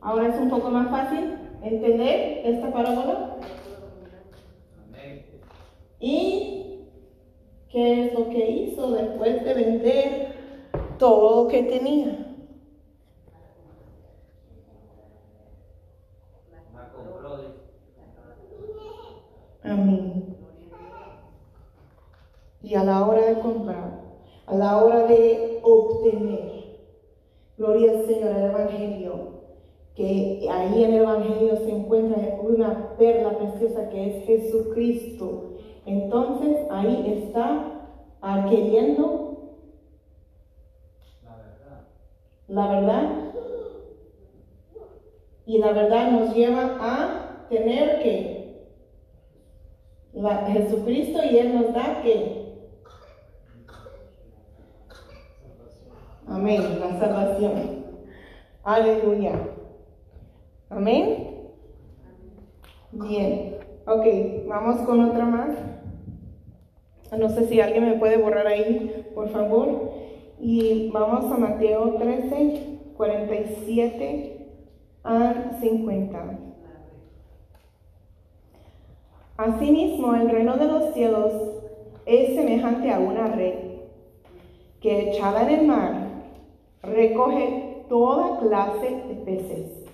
[0.00, 3.36] Ahora es un poco más fácil entender esta parábola.
[6.00, 6.86] ¿Y
[7.68, 10.34] qué es lo que hizo después de vender
[10.98, 12.26] todo lo que tenía?
[19.62, 20.09] Amén.
[22.70, 24.00] Y a la hora de comprar,
[24.46, 26.78] a la hora de obtener,
[27.58, 29.12] gloria al Señor, el Evangelio,
[29.96, 35.56] que ahí en el Evangelio se encuentra una perla preciosa que es Jesucristo.
[35.84, 37.88] Entonces ahí está
[38.20, 39.56] adquiriendo
[41.24, 41.88] La verdad.
[42.46, 43.10] la verdad.
[45.44, 48.68] Y la verdad nos lleva a tener que
[50.12, 52.39] la, Jesucristo y Él nos da que
[56.30, 57.86] Amén, la salvación.
[58.62, 59.32] Aleluya.
[60.68, 61.48] Amén.
[62.92, 63.56] Bien.
[63.84, 64.06] Ok,
[64.46, 65.50] vamos con otra más.
[67.18, 69.90] No sé si alguien me puede borrar ahí, por favor.
[70.38, 74.46] Y vamos a Mateo 13, 47
[75.02, 76.38] a 50.
[79.36, 81.32] Asimismo, el reino de los cielos
[82.06, 83.54] es semejante a una red
[84.80, 85.99] que echada en el mar
[86.82, 89.84] recoge toda clase de peces.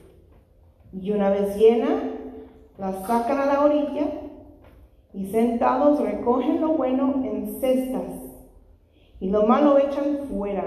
[0.92, 2.12] Y una vez llena,
[2.78, 4.06] la sacan a la orilla
[5.12, 8.26] y sentados recogen lo bueno en cestas
[9.18, 10.64] y lo malo echan fuera.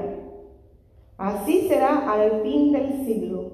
[1.18, 3.52] Así será al fin del siglo.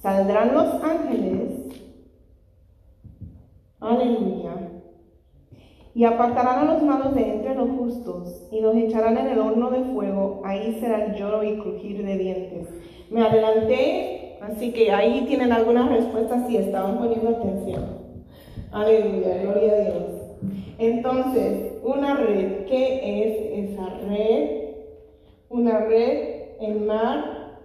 [0.00, 1.52] Saldrán los ángeles.
[3.80, 4.45] Aleluya.
[5.96, 9.70] Y apartarán a los malos de entre los justos y los echarán en el horno
[9.70, 10.42] de fuego.
[10.44, 12.68] Ahí será el lloro y crujir de dientes.
[13.08, 17.82] Me adelanté, así que ahí tienen algunas respuestas si estaban poniendo atención.
[18.72, 20.04] Aleluya, gloria a Dios.
[20.76, 24.74] Entonces, una red, ¿qué es esa red?
[25.48, 27.56] Una red en mar.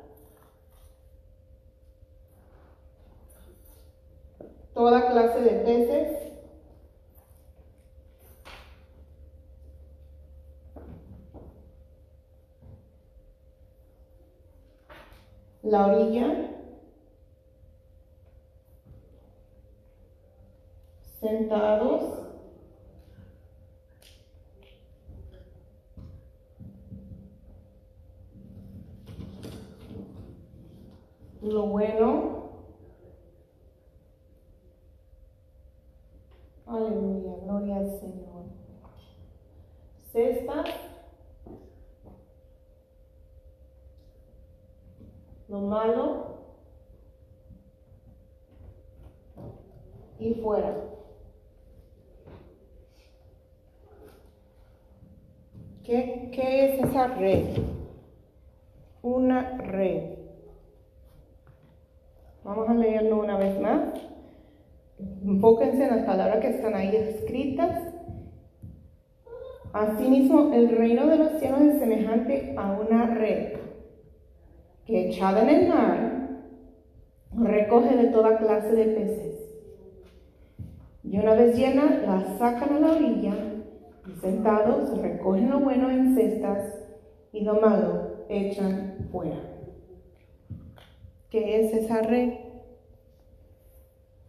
[4.73, 6.20] Toda clase de peces.
[15.63, 16.49] La orilla.
[21.19, 22.21] Sentados.
[31.41, 32.41] lo bueno.
[36.65, 38.45] Aleluya, gloria al Señor.
[40.11, 40.63] Cesta.
[45.51, 46.37] Lo malo.
[50.17, 50.73] Y fuera.
[55.83, 57.57] ¿Qué, ¿Qué es esa red?
[59.01, 60.19] Una red.
[62.45, 63.89] Vamos a leerlo una vez más.
[65.21, 67.93] Enfóquense en las palabras que están ahí escritas.
[69.73, 73.60] Asimismo, el reino de los cielos es semejante a una red
[74.91, 76.41] que echada en el mar
[77.33, 79.39] recoge de toda clase de peces.
[81.01, 83.33] Y una vez llena, la sacan a la orilla
[84.05, 86.75] y sentados recogen lo bueno en cestas
[87.31, 89.39] y lo malo echan fuera.
[91.29, 92.33] ¿Qué es esa red?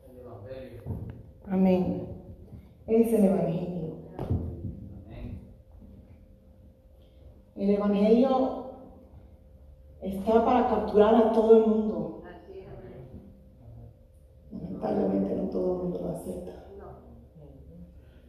[0.09, 0.83] El Evangelio.
[1.49, 2.07] Amén.
[2.87, 3.97] Es el Evangelio.
[4.17, 5.41] Amén.
[7.57, 8.62] El Evangelio
[10.03, 12.23] está para capturar a todo el mundo.
[14.51, 16.53] Lamentablemente no todo el mundo lo acepta.
[16.77, 16.87] No.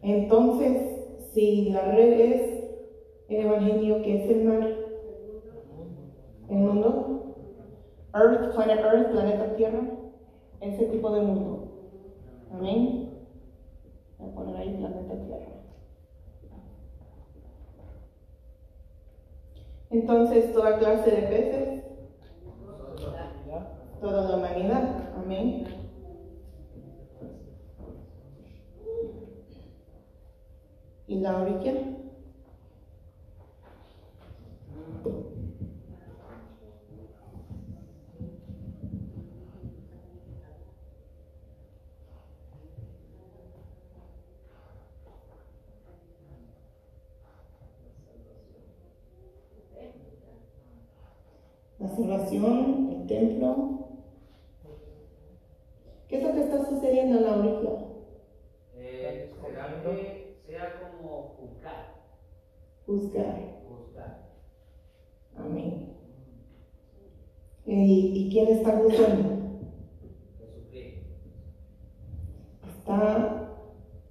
[0.02, 2.64] Entonces, si la red es
[3.28, 4.68] el Evangelio, que es el mar,
[6.50, 7.36] el mundo,
[8.14, 9.82] Earth, planet Earth, planeta Tierra,
[10.62, 11.68] ese tipo de mundo.
[12.52, 13.10] Amén.
[14.20, 15.53] Voy a poner ahí planeta Tierra.
[19.94, 21.84] Entonces, toda clase de peces,
[24.02, 25.14] toda la humanidad.
[25.16, 25.68] Amén.
[31.06, 31.74] ¿Y la orilla?
[51.96, 53.70] Salvación, el templo.
[56.08, 57.86] ¿Qué es lo que está sucediendo en la orilla?
[58.76, 61.96] Eh, ¿Será que sea como juzgar?
[62.86, 63.64] Juzgar.
[63.68, 64.30] Juzgar.
[65.36, 65.94] Amén.
[67.66, 69.30] ¿Y, y quién está juzgando?
[70.38, 71.08] Jesucristo.
[72.78, 73.50] Está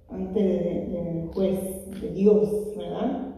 [0.09, 3.35] ante del juez de Dios, ¿verdad?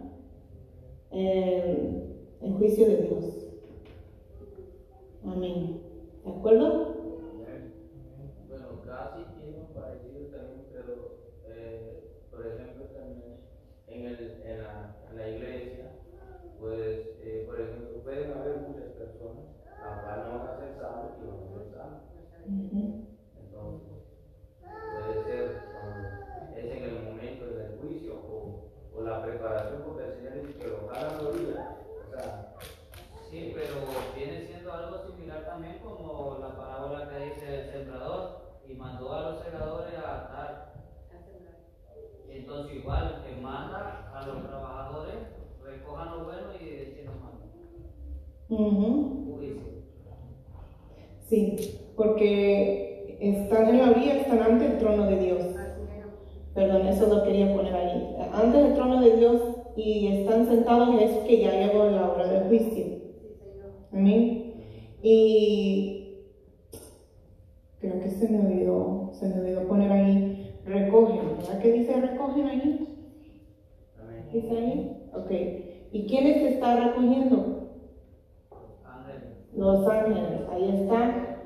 [1.11, 3.44] El, el juicio de Dios.
[5.27, 5.81] Amén.
[6.23, 6.95] ¿De acuerdo?
[8.47, 11.17] Bueno, casi tiene un parecido también, pero
[11.47, 13.39] eh, por ejemplo también
[13.87, 15.91] en, el, en, la, en la iglesia,
[16.59, 19.45] pues eh, por ejemplo pueden haber muchas personas,
[19.81, 22.01] las van a ser salvos y van a ser salvos.
[23.41, 23.97] Entonces,
[24.61, 26.07] puede ser cuando
[26.55, 30.67] es en el momento del juicio o, o la preparación, porque el Señor dice que
[30.67, 31.77] lo la orilla.
[32.05, 32.44] O sea,
[33.29, 33.75] Sí, pero
[34.15, 39.31] viene siendo algo similar también como la parábola que dice el sembrador y mandó a
[39.31, 40.73] los segadores a atar.
[42.29, 45.15] Entonces igual que manda a los trabajadores,
[45.63, 47.45] recojan lo bueno y deciden manda.
[48.49, 49.35] Ujú.
[49.35, 49.61] Juicio.
[51.27, 55.41] Sí, porque están en la orilla, están ante el trono de Dios.
[56.53, 58.15] Perdón, eso lo quería poner ahí.
[58.31, 59.41] Ante el trono de Dios
[59.75, 62.94] y están sentados, es que ya llegó la hora del juicio.
[63.95, 64.53] Amén.
[65.01, 66.17] Y
[67.79, 71.37] creo que se me olvidó, se me olvidó poner ahí, recogen.
[71.37, 73.07] ¿Verdad que dice recogen ahí?
[73.97, 74.25] amén.
[74.33, 75.09] ¿Dice ahí?
[75.13, 75.31] Ok.
[75.93, 77.69] ¿Y quiénes se está recogiendo?
[78.83, 79.21] Ándale.
[79.55, 80.41] Los ángeles.
[80.51, 81.37] Ahí está.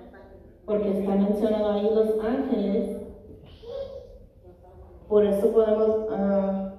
[0.66, 2.97] Porque está mencionado ahí los ángeles.
[5.08, 6.74] Por eso podemos ah,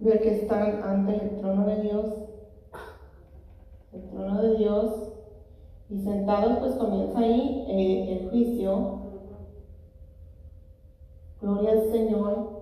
[0.00, 2.25] ver que están ante el trono de Dios.
[3.96, 5.12] El trono de Dios.
[5.88, 9.00] Y sentados pues comienza ahí eh, el juicio.
[11.40, 12.56] Gloria al Señor.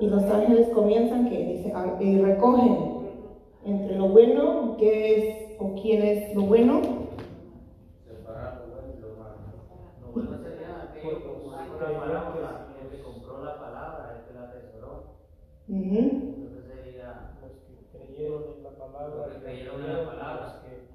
[0.00, 2.94] Y los ángeles comienzan que dice y recogen
[3.64, 6.82] entre lo bueno, que es o quién es lo bueno,
[8.04, 9.36] Separar lo bueno y lo malo.
[10.02, 11.02] Lo bueno sería que
[13.02, 14.92] compró la palabra, el que la atesoró.
[15.68, 15.98] Ujú.
[15.98, 19.26] Entonces sería Los que creyeron en la palabra.
[19.26, 20.42] Los que creyeron en la palabra.
[20.44, 20.88] Los que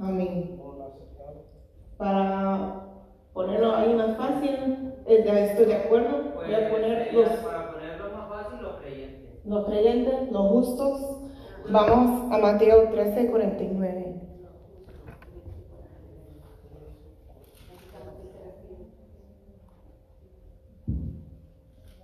[0.00, 0.60] amén.
[1.96, 2.84] Para
[3.32, 8.10] ponerlo ahí más fácil, eh, estoy de acuerdo, voy a Pues, poner los, para ponerlo
[8.16, 9.44] más fácil, los creyentes.
[9.44, 11.14] los creyentes, los justos.
[11.70, 14.14] Vamos a Mateo 13, 49.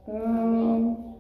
[0.07, 1.14] Ah,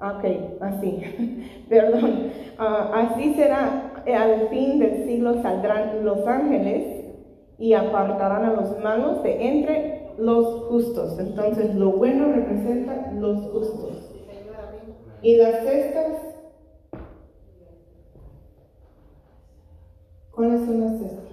[0.00, 0.24] Ok,
[0.60, 2.30] así, perdón.
[2.58, 7.04] Ah, así será, eh, al fin del siglo saldrán los ángeles
[7.58, 11.18] y apartarán a los malos de entre los justos.
[11.18, 14.10] Entonces, lo bueno representa los justos.
[15.22, 16.18] Y las cestas,
[20.32, 21.24] ¿cuáles son las cestas?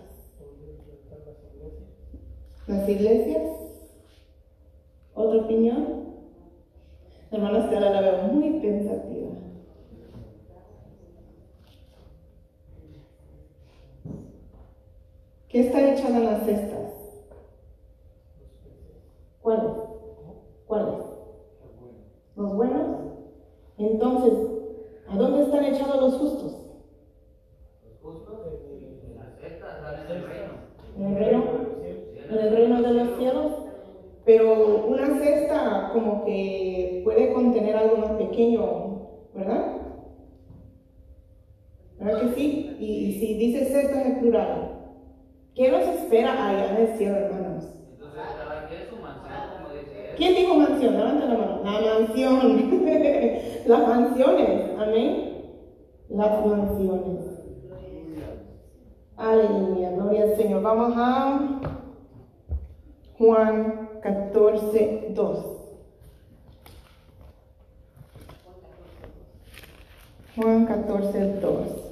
[2.68, 3.52] Las iglesias.
[5.14, 6.11] ¿Otra opinión?
[7.32, 9.30] Hermana Estela la veo muy pensativa.
[15.48, 16.92] ¿Qué está echada en las cestas?
[19.42, 19.72] ¿Cuáles?
[20.68, 21.06] ¿Cuáles?
[22.36, 22.98] ¿Los buenos?
[23.78, 24.34] Entonces,
[25.08, 26.54] ¿a dónde están echados los justos?
[27.84, 30.54] Los justos, en la secta, están en el reino.
[30.98, 31.44] ¿En el reino?
[32.30, 33.71] ¿En el reino de los cielos?
[34.26, 39.78] Pero una cesta como que puede contener algo más pequeño, ¿verdad?
[42.00, 42.78] ¿Verdad que sí?
[42.80, 44.72] Y, y si dice cesta es plural.
[45.56, 47.66] ¿Qué nos espera allá en el cielo, hermanos?
[47.92, 48.22] Entonces,
[48.70, 50.16] quien su mansión, como dice él.
[50.16, 50.98] ¿Quién dijo mansión?
[50.98, 51.62] Levanta la mano.
[51.64, 52.72] La mansión.
[53.66, 54.80] Las mansiones.
[54.80, 55.32] Amén.
[56.10, 57.32] Las mansiones.
[59.18, 59.92] Aleluya.
[59.92, 60.62] Gloria al Señor.
[60.64, 61.62] Vamos a
[63.20, 65.46] Juan 14, 2.
[70.36, 71.92] Juan 14, 2.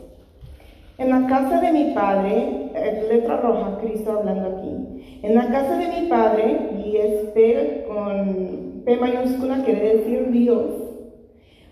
[0.98, 5.20] En la casa de mi padre, eh, letra roja, Cristo hablando aquí.
[5.22, 10.66] En la casa de mi padre, y es P con P mayúscula, quiere decir Dios,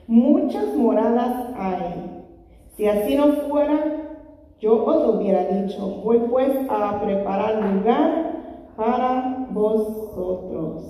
[0.05, 2.23] muchas moradas hay.
[2.75, 3.79] Si así no fuera,
[4.59, 8.26] yo os hubiera dicho, voy pues a preparar lugar
[8.77, 10.83] para vosotros.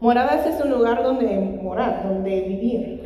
[0.00, 3.02] Moradas es un lugar donde morar, donde vivir.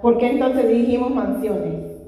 [0.00, 2.00] ¿Por qué entonces dijimos mansiones?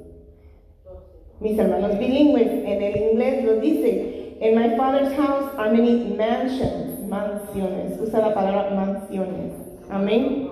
[1.41, 7.09] Mis hermanos bilingües en el inglés lo dice, in my father's house are many mansions,
[7.09, 8.01] mansiones.
[8.01, 9.53] Usa la palabra mansiones.
[9.91, 10.49] Amén.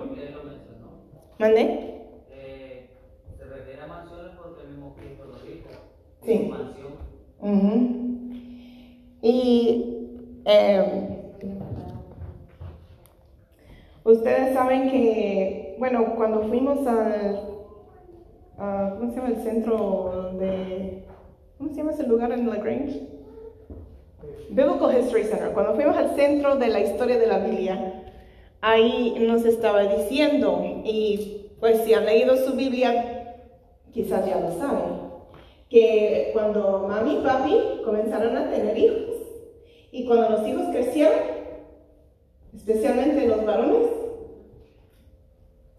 [1.39, 1.91] ¿Mande?
[3.37, 5.69] Se refiere a mansiones porque el mismo Cristo lo dijo.
[6.21, 6.49] Sí.
[6.49, 6.93] Mansión.
[7.39, 8.04] Ujú.
[9.25, 10.05] Y
[10.45, 11.31] eh,
[14.03, 17.39] ustedes saben que, bueno, cuando fuimos al,
[18.55, 21.05] ¿cómo se llama el centro de,
[21.57, 23.01] ¿cómo se llama ese lugar en La Grange?
[24.51, 25.53] Biblical History Center.
[25.55, 28.03] Cuando fuimos al centro de la historia de la Biblia,
[28.61, 33.37] ahí nos estaba diciendo, y pues si han leído su Biblia,
[33.91, 35.03] quizás ya lo saben,
[35.67, 39.14] que cuando mami y papi comenzaron a tener hijos,
[39.95, 41.13] y cuando los hijos crecieron,
[42.55, 43.87] especialmente los varones,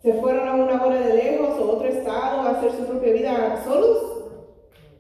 [0.02, 3.62] se fueron a una hora de lejos o otro estado a hacer su propia vida
[3.64, 3.98] solos,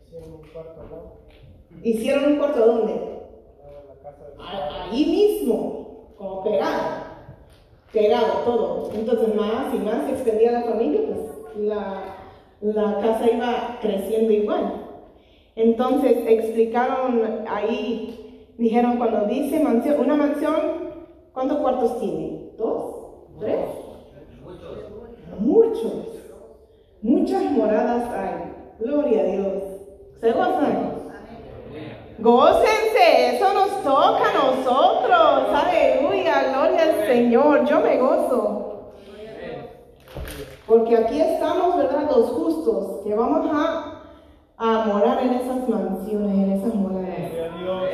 [0.08, 1.12] Hicieron un cuarto al lado,
[1.82, 2.92] hicieron un cuarto ¿dónde?
[2.92, 6.82] al lado de la casa de A- Ahí mismo, como pegado,
[7.92, 8.90] pegado todo.
[8.94, 12.02] Entonces más y más se extendía la familia, pues la,
[12.60, 14.82] la casa iba creciendo igual.
[15.54, 18.25] Entonces explicaron ahí,
[18.58, 20.54] dijeron cuando dice mansión, una mansión,
[21.32, 22.50] ¿cuántos cuartos tiene?
[22.56, 22.94] ¿Dos?
[23.40, 23.66] ¿Tres?
[25.38, 25.92] Muchos.
[27.02, 28.52] Muchas moradas hay.
[28.78, 29.62] Gloria a Dios.
[30.20, 30.96] ¿Se gozan?
[32.18, 35.64] Gócense, eso nos toca a nosotros.
[35.64, 37.64] Aleluya, gloria al Señor.
[37.66, 38.92] Yo me gozo.
[40.66, 42.10] Porque aquí estamos, ¿verdad?
[42.10, 43.95] Los justos, que vamos a,
[44.58, 47.32] a morar en esas mansiones, en esas moradas.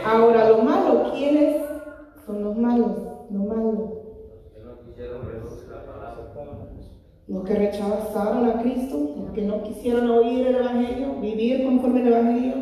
[0.04, 1.62] Ahora, lo malo, ¿quiénes
[2.24, 2.92] son los malos?
[3.30, 4.02] Lo malo.
[4.54, 6.12] Que no quisieron reducir la palabra.
[7.26, 12.08] Los que rechazaron a Cristo, los que no quisieron oír el Evangelio, vivir conforme al
[12.08, 12.54] Evangelio.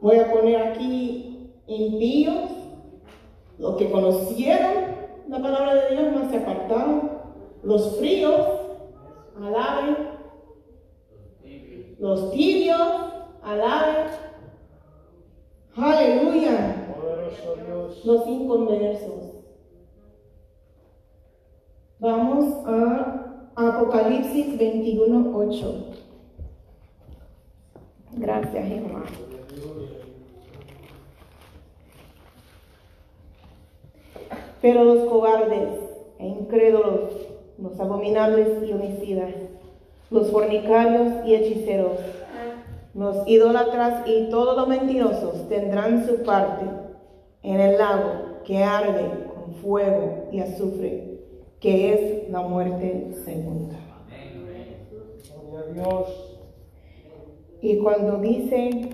[0.00, 2.50] Voy a poner aquí impíos,
[3.58, 4.96] los que conocieron
[5.28, 7.10] la palabra de Dios, más se apartaron.
[7.62, 8.40] Los fríos,
[9.36, 10.15] alaben.
[11.98, 12.88] Los tibios,
[13.42, 14.06] alaben.
[15.76, 16.82] Aleluya.
[18.04, 19.36] Los inconversos.
[21.98, 25.86] Vamos a Apocalipsis 21, 8.
[28.12, 29.04] Gracias, Jehová.
[34.60, 35.80] Pero los cobardes
[36.18, 37.12] e incrédulos,
[37.58, 39.34] los abominables y homicidas,
[40.10, 41.98] los fornicarios y hechiceros,
[42.94, 46.64] los idólatras y todos los mentirosos tendrán su parte
[47.42, 51.20] en el lago que arde con fuego y azufre,
[51.60, 53.76] que es la muerte segunda.
[55.50, 56.38] Gloria a Dios.
[57.60, 58.90] Y cuando dice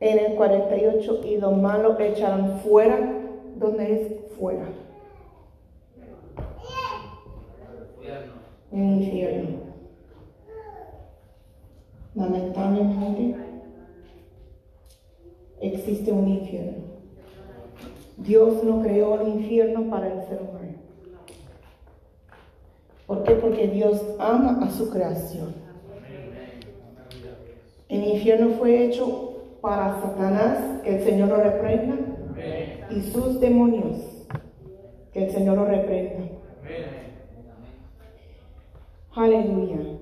[0.00, 2.98] en el 48, y los malos echarán fuera,
[3.56, 4.66] ¿dónde es fuera?
[7.98, 8.32] Infierno.
[8.72, 9.48] En el infierno.
[12.14, 13.36] Lamentablemente,
[15.60, 16.84] existe un infierno.
[18.16, 20.74] Dios no creó el infierno para el ser humano.
[23.06, 23.32] ¿Por qué?
[23.32, 25.54] Porque Dios ama a su creación.
[27.88, 31.96] El infierno fue hecho para Satanás, que el Señor lo reprenda,
[32.90, 33.98] y sus demonios,
[35.12, 36.39] que el Señor lo reprenda.
[39.14, 39.98] Aleluya.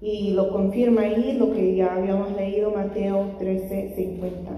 [0.00, 4.50] Y lo confirma ahí lo que ya habíamos leído, Mateo 13, 50.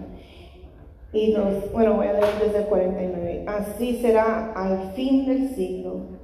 [1.12, 3.45] Y los, bueno, voy a leer desde el 49.
[3.47, 6.20] Así será al fin del siglo.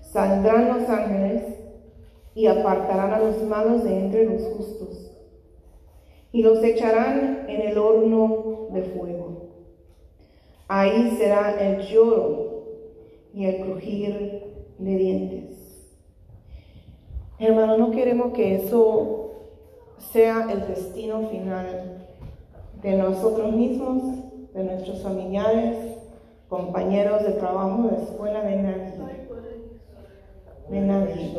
[0.00, 1.42] Saldrán los ángeles
[2.34, 5.04] y apartarán a los malos de entre los justos
[6.34, 9.50] y los echarán en el horno de fuego.
[10.66, 12.64] Ahí será el lloro
[13.32, 14.42] y el crujir
[14.78, 15.53] de dientes.
[17.46, 19.32] Hermano, no queremos que eso
[19.98, 22.06] sea el destino final
[22.80, 24.02] de nosotros mismos,
[24.54, 25.76] de nuestros familiares,
[26.48, 28.92] compañeros de trabajo, de escuela, de nadie.
[30.70, 31.34] De nadie.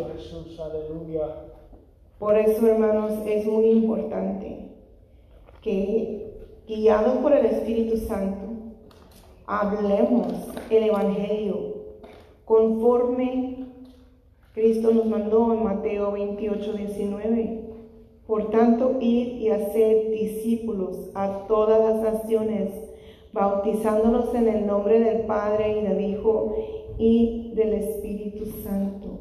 [2.20, 4.70] Por eso, hermanos, es muy importante
[5.62, 6.38] que,
[6.68, 8.46] guiados por el Espíritu Santo,
[9.48, 10.28] hablemos
[10.70, 11.76] el Evangelio
[12.46, 13.65] conforme
[14.56, 17.60] Cristo nos mandó en Mateo 28, 19.
[18.26, 22.72] Por tanto, id y hacer discípulos a todas las naciones,
[23.34, 26.56] bautizándolos en el nombre del Padre y del Hijo
[26.98, 29.20] y del Espíritu Santo.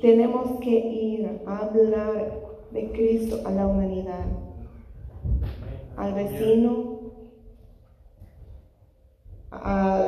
[0.00, 4.26] Tenemos que ir a hablar de Cristo a la humanidad,
[5.96, 7.00] al vecino,
[9.50, 10.06] a,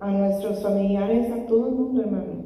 [0.00, 2.41] a nuestros familiares, a todo el mundo, hermanos.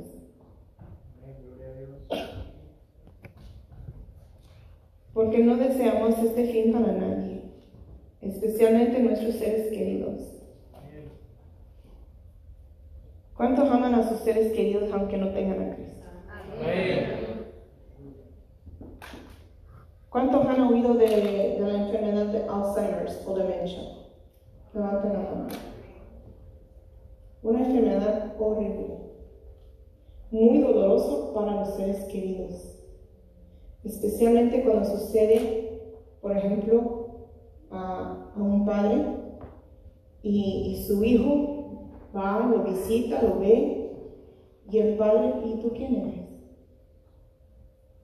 [5.17, 7.41] Porque no deseamos este fin para nadie,
[8.21, 10.21] especialmente nuestros seres queridos.
[13.35, 16.05] ¿Cuántos aman a sus seres queridos aunque no tengan a Cristo?
[20.11, 23.83] ¿Cuántos han oído de, la enfermedad de Alzheimer's o demencia?
[24.75, 25.47] Levanten la mano.
[27.43, 28.99] Una enfermedad horrible,
[30.31, 32.76] muy dolorosa para los seres queridos,
[33.87, 35.81] especialmente cuando sucede,
[36.21, 37.07] por ejemplo,
[37.71, 39.03] a, un padre
[40.23, 43.91] y, y su hijo va, lo visita, lo ve,
[44.71, 46.15] y el padre, ¿y tú quién eres?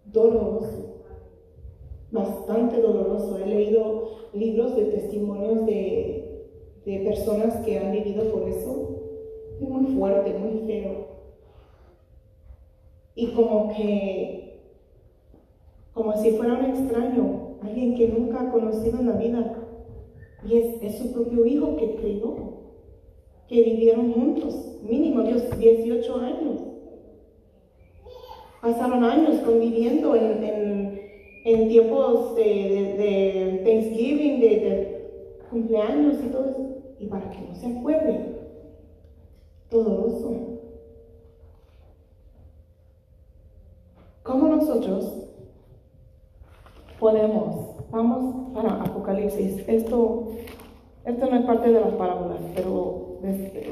[0.06, 0.92] Doloroso
[2.12, 3.38] bastante doloroso.
[3.38, 6.46] He leído libros de testimonios de,
[6.84, 9.00] de personas que han vivido por eso.
[9.60, 11.06] Es muy fuerte, muy feo.
[13.14, 14.41] Y como que,
[15.92, 19.58] como si fuera un extraño, alguien que nunca ha conocido en la vida.
[20.48, 22.36] Y es, es su propio hijo que crió,
[23.48, 26.60] que vivieron juntos, mínimo 18 años.
[28.60, 31.00] Pasaron años conviviendo en,
[31.44, 34.92] en tiempos de, de, Thanksgiving, de, de,
[35.50, 36.68] cumpleaños y todo eso,
[36.98, 38.20] y para que no se acuerde
[39.68, 40.52] todo eso.
[44.22, 45.31] ¿Cómo nosotros
[47.02, 50.28] podemos, vamos para Apocalipsis, esto,
[51.04, 53.18] esto no es parte de las parábolas, pero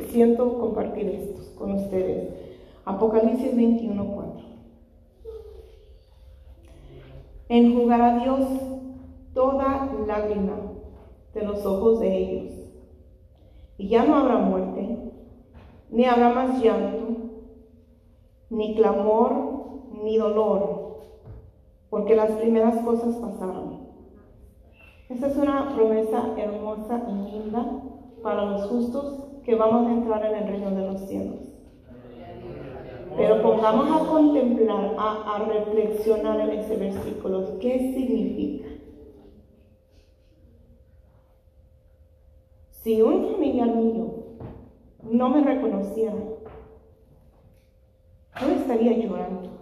[0.09, 2.29] siento compartir esto con ustedes.
[2.85, 4.51] Apocalipsis 21, 4
[7.51, 8.47] enjugará Dios
[9.35, 10.57] toda lágrima
[11.35, 12.53] de los ojos de ellos.
[13.77, 15.13] Y ya no habrá muerte,
[15.91, 17.17] ni habrá más llanto,
[18.51, 19.33] ni clamor,
[20.05, 20.80] ni dolor,
[21.91, 23.91] porque las primeras cosas pasaron.
[25.09, 27.67] Esta es una promesa hermosa y linda
[28.23, 31.51] para los justos que vamos a entrar en el reino de los cielos.
[33.17, 37.59] Pero pongamos a contemplar, a, reflexionar en ese versículo.
[37.59, 38.69] ¿Qué significa?
[42.71, 44.15] Si un familiar mío
[45.03, 46.15] no me reconociera,
[48.41, 49.60] yo estaría llorando.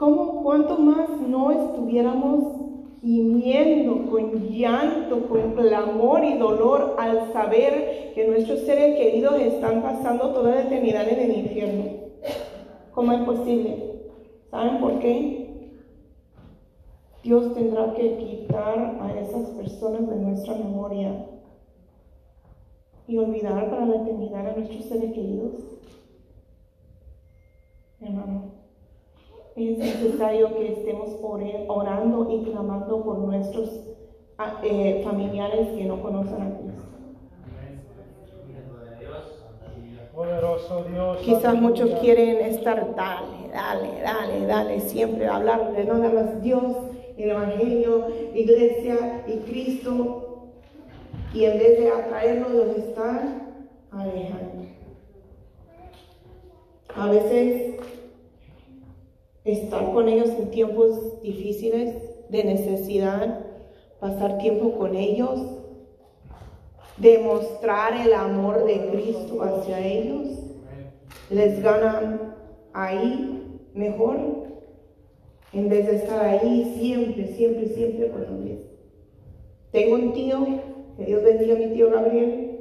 [0.00, 2.54] ¿Cómo, cuánto más no estuviéramos
[3.02, 10.32] gimiendo con llanto, con clamor y dolor al saber que nuestros seres queridos están pasando
[10.32, 11.84] toda la eternidad en el infierno.
[12.94, 14.00] ¿Cómo es posible?
[14.50, 15.76] ¿Saben por qué?
[17.22, 21.26] Dios tendrá que quitar a esas personas de nuestra memoria
[23.06, 25.56] y olvidar para la eternidad a nuestros seres queridos.
[28.00, 28.59] Hermano,
[29.56, 31.16] es necesario que estemos
[31.68, 33.68] orando y clamando por nuestros
[34.38, 36.90] ah, eh, familiares que no conocen a Cristo.
[41.22, 46.76] Quizás muchos quieren estar, dale, dale, dale, dale, siempre hablar de nada más Dios,
[47.16, 50.50] el Evangelio, iglesia y Cristo,
[51.32, 54.66] y en vez de atraernos los están alejando.
[56.94, 57.76] A veces
[59.44, 61.94] estar con ellos en tiempos difíciles,
[62.28, 63.46] de necesidad,
[63.98, 65.40] pasar tiempo con ellos,
[66.96, 70.28] demostrar el amor de Cristo hacia ellos,
[71.30, 72.34] les ganan
[72.72, 74.18] ahí mejor
[75.52, 78.60] en vez de estar ahí siempre, siempre, siempre con ellos.
[79.72, 80.46] Tengo un tío,
[80.96, 82.58] que Dios bendiga a mi tío Gabriel,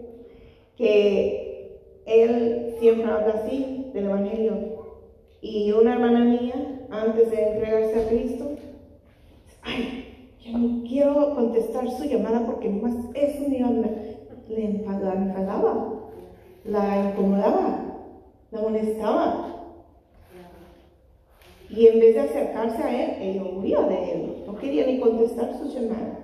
[0.75, 4.78] que él siempre habla así del Evangelio.
[5.41, 8.45] Y una hermana mía, antes de entregarse a Cristo,
[9.61, 10.05] ay,
[10.41, 13.59] yo no quiero contestar su llamada porque más eso me
[14.49, 15.93] le enfadaba,
[16.65, 17.79] la incomodaba,
[18.51, 19.45] la molestaba.
[21.69, 25.55] Y en vez de acercarse a él, ella huía de él, no quería ni contestar
[25.57, 26.19] sus llamadas.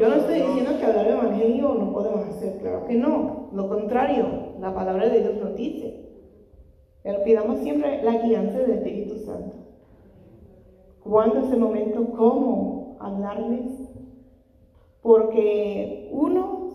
[0.00, 3.48] Yo no estoy diciendo que hablar el Evangelio no podemos hacer, claro que no.
[3.52, 4.26] Lo contrario,
[4.60, 6.05] la palabra de Dios nos dice.
[7.06, 9.54] Pero pidamos siempre la guianza del Espíritu Santo.
[11.04, 13.70] cuándo es el momento, cómo hablarles.
[15.02, 16.72] Porque uno,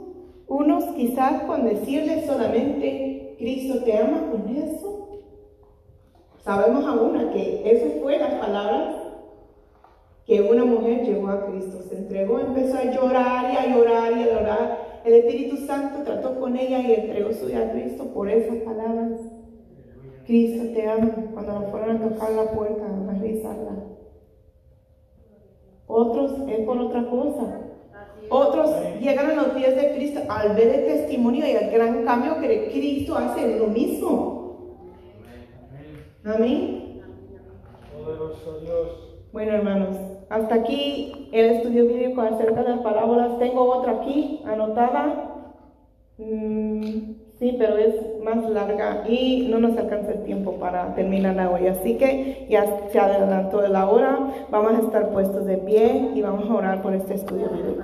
[0.48, 5.20] unos quizás con decirles solamente, Cristo te ama con eso.
[6.38, 8.96] Sabemos a una que eso fue las palabras
[10.26, 14.22] que una mujer llegó a Cristo, se entregó, empezó a llorar y a llorar y
[14.22, 15.02] a llorar.
[15.04, 19.31] El Espíritu Santo trató con ella y entregó su vida a Cristo por esas palabras.
[20.32, 23.84] Cristo te ama cuando la fueron a tocar la puerta a revisarla.
[25.88, 27.60] Otros es por otra cosa.
[28.30, 32.40] Otros llegan a los pies de Cristo al ver el testimonio y el gran cambio
[32.40, 34.78] que Cristo hace lo mismo.
[36.24, 37.02] Amén.
[39.34, 39.98] Bueno, hermanos,
[40.30, 43.38] hasta aquí el estudio bíblico acerca de las parábolas.
[43.38, 45.44] Tengo otra aquí anotada.
[46.18, 51.68] Mm, sí, pero es más larga y no nos alcanza el tiempo para terminarla hoy.
[51.68, 54.20] Así que ya se adelantó la hora.
[54.52, 57.80] Vamos a estar puestos de pie y vamos a orar por este estudio bíblico.